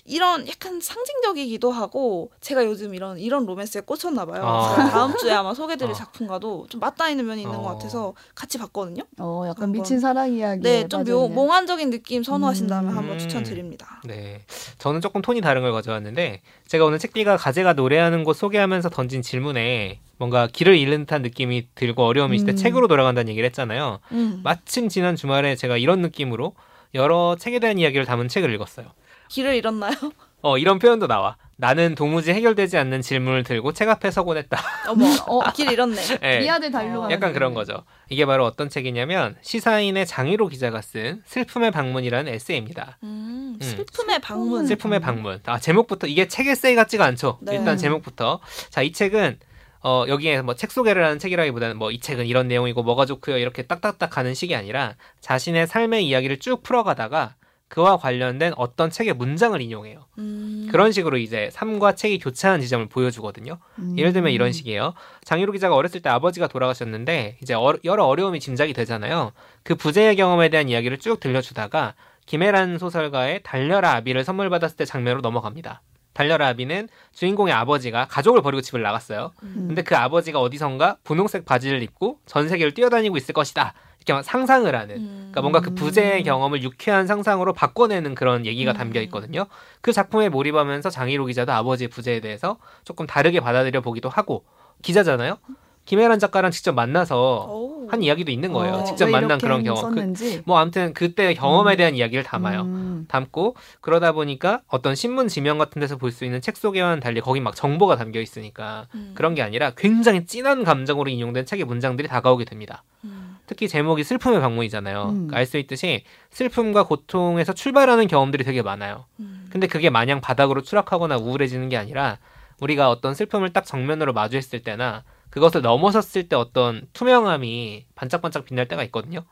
이런 0.05 0.47
약간 0.47 0.79
상징적이기도 0.81 1.71
하고 1.71 2.31
제가 2.41 2.65
요즘 2.65 2.93
이런 2.93 3.17
이런 3.17 3.45
로맨스에 3.45 3.81
꽂혔나 3.81 4.25
봐요. 4.25 4.43
아. 4.45 4.75
그래서 4.75 4.91
다음 4.91 5.17
주에 5.17 5.31
아마 5.31 5.53
소개드릴 5.53 5.91
어. 5.91 5.95
작품과도 5.95 6.67
좀 6.69 6.79
맞닿아 6.79 7.09
있는 7.09 7.25
면이 7.25 7.41
있는 7.43 7.55
어. 7.55 7.61
것 7.61 7.69
같아서 7.73 8.13
같이 8.41 8.57
봤거든요. 8.57 9.03
어, 9.19 9.43
약간 9.47 9.65
한번. 9.65 9.71
미친 9.83 9.99
사랑 9.99 10.33
이야기. 10.33 10.63
네, 10.63 10.87
좀 10.87 11.03
묘, 11.03 11.27
몽환적인 11.27 11.91
느낌 11.91 12.23
선호하신다면 12.23 12.91
음. 12.91 12.97
한번 12.97 13.19
추천드립니다. 13.19 14.01
네. 14.03 14.41
저는 14.79 14.99
조금 14.99 15.21
톤이 15.21 15.41
다른 15.41 15.61
걸 15.61 15.71
가져왔는데 15.71 16.41
제가 16.67 16.85
오늘 16.85 16.97
책비가 16.97 17.37
가제가 17.37 17.73
노래하는 17.73 18.23
곳 18.23 18.33
소개하면서 18.33 18.89
던진 18.89 19.21
질문에 19.21 19.99
뭔가 20.17 20.47
길을 20.47 20.75
잃는 20.75 21.01
듯한 21.01 21.21
느낌이 21.21 21.67
들고 21.75 22.03
어려움이 22.03 22.35
있을 22.35 22.47
때 22.47 22.53
음. 22.53 22.55
책으로 22.55 22.87
돌아간다는 22.87 23.29
얘기를 23.29 23.45
했잖아요. 23.45 23.99
음. 24.11 24.41
마침 24.43 24.89
지난 24.89 25.15
주말에 25.15 25.55
제가 25.55 25.77
이런 25.77 26.01
느낌으로 26.01 26.55
여러 26.95 27.35
책에 27.39 27.59
대한 27.59 27.77
이야기를 27.77 28.07
담은 28.07 28.27
책을 28.27 28.51
읽었어요. 28.55 28.87
길을 29.29 29.53
잃었나요? 29.53 29.93
어, 30.41 30.57
이런 30.57 30.79
표현도 30.79 31.07
나와. 31.07 31.37
나는 31.57 31.93
도무지 31.93 32.31
해결되지 32.33 32.75
않는 32.79 33.01
질문을 33.03 33.43
들고 33.43 33.73
책 33.73 33.87
앞에 33.89 34.09
서곤 34.09 34.37
했다. 34.37 34.59
어머, 34.87 35.05
어, 35.27 35.41
길 35.53 35.71
잃었네. 35.71 36.01
예. 36.23 36.39
미아들 36.39 36.71
달로 36.71 37.03
어, 37.03 37.11
약간 37.11 37.33
그런. 37.33 37.53
거죠. 37.53 37.83
이게 38.09 38.25
바로 38.25 38.45
어떤 38.45 38.67
책이냐면 38.69 39.35
시사인의 39.41 40.07
장희로 40.07 40.47
기자가 40.47 40.81
쓴 40.81 41.21
슬픔의 41.25 41.69
방문이라는 41.71 42.33
에세이입니다. 42.33 42.97
음, 43.03 43.57
음. 43.61 43.63
슬픔의 43.63 44.19
방문. 44.19 44.65
슬픔의 44.65 44.99
방문. 45.01 45.39
아 45.45 45.59
제목부터 45.59 46.07
이게 46.07 46.27
책 46.27 46.47
에세이 46.47 46.73
같지가 46.75 47.05
않죠. 47.05 47.37
네. 47.41 47.55
일단 47.57 47.77
제목부터 47.77 48.39
자 48.71 48.81
이 48.81 48.91
책은 48.91 49.37
어 49.83 50.05
여기에 50.07 50.41
뭐 50.43 50.55
책 50.55 50.71
소개를 50.71 51.03
하는 51.05 51.19
책이라기보다는 51.19 51.77
뭐 51.77 51.91
이 51.91 51.99
책은 51.99 52.25
이런 52.25 52.47
내용이고 52.47 52.81
뭐가 52.83 53.05
좋고요 53.05 53.37
이렇게 53.37 53.63
딱딱딱 53.63 54.09
가는 54.09 54.33
식이 54.33 54.55
아니라 54.55 54.95
자신의 55.21 55.67
삶의 55.67 56.07
이야기를 56.07 56.39
쭉 56.39 56.63
풀어가다가 56.63 57.35
그와 57.71 57.95
관련된 57.95 58.51
어떤 58.57 58.89
책의 58.89 59.13
문장을 59.13 59.59
인용해요. 59.61 60.05
음. 60.17 60.67
그런 60.69 60.91
식으로 60.91 61.17
이제 61.17 61.49
삶과 61.53 61.95
책이 61.95 62.19
교차하는 62.19 62.59
지점을 62.61 62.85
보여주거든요. 62.89 63.59
음. 63.79 63.95
예를 63.97 64.11
들면 64.11 64.33
이런 64.33 64.51
식이에요. 64.51 64.93
장희로 65.23 65.53
기자가 65.53 65.73
어렸을 65.75 66.01
때 66.01 66.09
아버지가 66.09 66.47
돌아가셨는데 66.47 67.37
이제 67.41 67.53
어- 67.53 67.73
여러 67.85 68.03
어려움이 68.03 68.41
짐작이 68.41 68.73
되잖아요. 68.73 69.31
그 69.63 69.75
부재의 69.75 70.17
경험에 70.17 70.49
대한 70.49 70.67
이야기를 70.67 70.97
쭉 70.97 71.21
들려주다가 71.21 71.95
김혜란 72.25 72.77
소설가의 72.77 73.39
달려라 73.43 73.93
아비를 73.93 74.25
선물 74.25 74.49
받았을 74.49 74.75
때 74.75 74.83
장면으로 74.83 75.21
넘어갑니다. 75.21 75.81
달려라 76.13 76.47
아비는 76.47 76.89
주인공의 77.13 77.53
아버지가 77.53 78.07
가족을 78.07 78.41
버리고 78.41 78.61
집을 78.61 78.81
나갔어요. 78.81 79.31
음. 79.43 79.65
근데 79.67 79.81
그 79.81 79.95
아버지가 79.95 80.39
어디선가 80.39 80.97
분홍색 81.03 81.45
바지를 81.45 81.81
입고 81.83 82.19
전 82.25 82.49
세계를 82.49 82.73
뛰어다니고 82.73 83.17
있을 83.17 83.33
것이다. 83.33 83.73
이렇게 83.97 84.13
막 84.13 84.23
상상을 84.23 84.73
하는. 84.75 84.95
음. 84.95 85.17
그러니까 85.31 85.41
뭔가 85.41 85.61
그 85.61 85.75
부재의 85.75 86.23
경험을 86.23 86.63
유쾌한 86.63 87.05
상상으로 87.05 87.53
바꿔내는 87.53 88.15
그런 88.15 88.45
얘기가 88.45 88.71
음. 88.71 88.77
담겨 88.77 88.99
있거든요. 89.01 89.45
그 89.81 89.93
작품에 89.93 90.29
몰입하면서 90.29 90.89
장희로 90.89 91.25
기자도 91.25 91.51
아버지의 91.53 91.87
부재에 91.89 92.19
대해서 92.19 92.57
조금 92.83 93.05
다르게 93.05 93.39
받아들여 93.39 93.81
보기도 93.81 94.09
하고 94.09 94.43
기자잖아요. 94.81 95.37
김혜란 95.85 96.19
작가랑 96.19 96.51
직접 96.51 96.73
만나서 96.73 97.47
오. 97.49 97.87
한 97.89 98.03
이야기도 98.03 98.31
있는 98.31 98.53
거예요. 98.53 98.75
어, 98.75 98.83
직접 98.85 99.05
왜 99.05 99.11
만난 99.11 99.37
그런 99.37 99.63
경험. 99.63 99.95
그. 99.95 100.41
뭐 100.45 100.57
아무튼 100.59 100.93
그때 100.93 101.33
경험에 101.33 101.73
음. 101.73 101.77
대한 101.77 101.95
이야기를 101.95 102.23
담아요. 102.23 102.61
음. 102.61 103.05
담고 103.09 103.55
그러다 103.81 104.11
보니까 104.13 104.61
어떤 104.67 104.95
신문 104.95 105.27
지명 105.27 105.57
같은 105.57 105.79
데서 105.79 105.97
볼 105.97 106.11
수 106.11 106.23
있는 106.23 106.39
책 106.41 106.55
소개와는 106.57 106.99
달리 106.99 107.19
거기 107.21 107.39
막 107.39 107.55
정보가 107.55 107.97
담겨 107.97 108.19
있으니까 108.21 108.87
음. 108.95 109.11
그런 109.15 109.33
게 109.35 109.41
아니라 109.41 109.71
굉장히 109.75 110.25
진한 110.25 110.63
감정으로 110.63 111.09
인용된 111.09 111.45
책의 111.45 111.65
문장들이 111.65 112.07
다가오게 112.07 112.45
됩니다. 112.45 112.83
음. 113.03 113.37
특히 113.47 113.67
제목이 113.67 114.03
슬픔의 114.03 114.39
방문이잖아요. 114.39 115.03
음. 115.09 115.27
알수 115.33 115.57
있듯이 115.57 116.03
슬픔과 116.29 116.83
고통에서 116.83 117.51
출발하는 117.53 118.07
경험들이 118.07 118.43
되게 118.45 118.61
많아요. 118.61 119.05
음. 119.19 119.47
근데 119.51 119.67
그게 119.67 119.89
마냥 119.89 120.21
바닥으로 120.21 120.61
추락하거나 120.61 121.17
우울해지는 121.17 121.67
게 121.67 121.75
아니라 121.75 122.17
우리가 122.61 122.89
어떤 122.89 123.13
슬픔을 123.15 123.51
딱 123.51 123.65
정면으로 123.65 124.13
마주했을 124.13 124.61
때나 124.61 125.03
그것을 125.31 125.61
넘어섰을 125.61 126.29
때 126.29 126.35
어떤 126.35 126.87
투명함이 126.93 127.85
반짝반짝 127.95 128.45
빛날 128.45 128.67
때가 128.67 128.83
있거든요. 128.83 129.23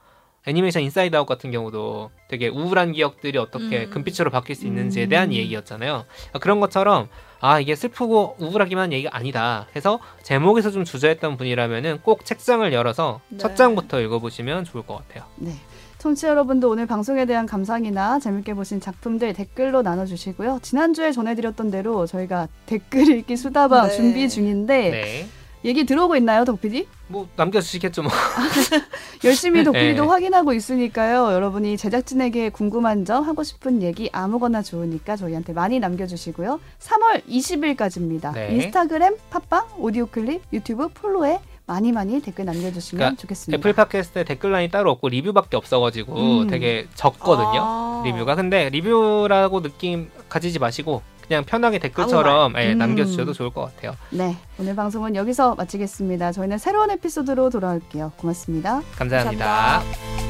애니메이션 0.48 0.82
인사이드 0.84 1.16
아웃 1.16 1.26
같은 1.26 1.52
경우도 1.52 2.12
되게 2.30 2.48
우울한 2.48 2.94
기억들이 2.94 3.38
어떻게 3.38 3.86
음. 3.86 3.90
금빛으로 3.92 4.32
바뀔 4.32 4.56
수 4.56 4.66
있는지에 4.66 5.04
음. 5.04 5.10
대한 5.10 5.34
얘기였잖아요. 5.34 6.06
그런 6.40 6.60
것처럼 6.60 7.10
아 7.42 7.60
이게 7.60 7.76
슬프고 7.76 8.36
우울하기만 8.40 8.86
한 8.86 8.94
얘기가 8.94 9.16
아니다 9.16 9.68
해서 9.76 10.00
제목에서 10.24 10.72
좀 10.72 10.86
주저했던 10.86 11.38
분이라면은 11.38 12.00
꼭 12.04 12.26
책장을 12.26 12.72
열어서 12.72 13.22
네. 13.30 13.38
첫 13.38 13.56
장부터 13.56 14.00
읽어보시면 14.02 14.64
좋을 14.64 14.86
것 14.86 14.96
같아요. 14.96 15.26
네. 15.36 15.54
청취자 16.00 16.30
여러분도 16.30 16.70
오늘 16.70 16.86
방송에 16.86 17.26
대한 17.26 17.46
감상이나 17.46 18.20
재밌게 18.20 18.54
보신 18.54 18.80
작품들 18.80 19.34
댓글로 19.34 19.82
나눠주시고요. 19.82 20.60
지난주에 20.62 21.12
전해드렸던 21.12 21.72
대로 21.72 22.06
저희가 22.06 22.48
댓글 22.66 23.10
읽기 23.10 23.36
수다방 23.36 23.90
네. 23.90 23.96
준비 23.96 24.30
중인데 24.30 24.90
네. 24.90 25.30
얘기 25.66 25.86
들어오고 25.86 26.16
있나요, 26.16 26.46
덕PD? 26.46 26.88
뭐 27.08 27.28
남겨주시겠죠 27.36 28.04
뭐. 28.04 28.12
열심히 29.26 29.64
덕PD도 29.64 30.04
네. 30.04 30.08
확인하고 30.08 30.54
있으니까요. 30.54 31.34
여러분이 31.34 31.76
제작진에게 31.76 32.50
궁금한 32.50 33.04
점, 33.04 33.24
하고 33.24 33.44
싶은 33.44 33.82
얘기 33.82 34.10
아무거나 34.14 34.62
좋으니까 34.62 35.16
저희한테 35.16 35.54
많이 35.54 35.80
남겨주시고요. 35.80 36.60
3월 36.80 37.26
20일까지입니다. 37.28 38.34
네. 38.34 38.56
인스타그램, 38.56 39.18
팟빵, 39.30 39.66
오디오 39.80 40.06
클립, 40.06 40.42
유튜브 40.54 40.88
플로에 40.88 41.40
많이 41.66 41.92
많이 41.92 42.20
댓글 42.20 42.46
남겨주시면 42.46 43.00
그러니까 43.00 43.22
좋겠습니다. 43.22 43.60
애플 43.60 43.74
팟캐스트에 43.74 44.24
댓글란이 44.24 44.70
따로 44.70 44.90
없고 44.92 45.10
리뷰밖에 45.10 45.56
없어가지고 45.56 46.42
음. 46.42 46.48
되게 46.48 46.88
적거든요. 46.96 47.62
아. 47.62 48.04
리뷰가 48.06 48.36
근데 48.36 48.70
리뷰라고 48.70 49.62
느낌 49.62 50.10
가지지 50.30 50.58
마시고 50.58 51.04
그냥 51.30 51.46
편하게 51.46 51.78
댓글처럼 51.78 52.56
예, 52.58 52.74
음. 52.74 52.80
남겨주셔도 52.80 53.34
좋을 53.34 53.52
것 53.52 53.62
같아요. 53.62 53.96
네, 54.10 54.36
오늘 54.58 54.76
방송은 54.76 55.16
여기서 55.16 55.54
마치겠습니다. 55.56 56.32
저희는 56.32 56.58
새로운 56.58 56.90
에피소드로 56.90 57.52
돌아올게요. 57.52 58.14
고맙습니다. 58.18 58.82
감사합니다. 58.98 59.46
감사합니다. 59.46 60.29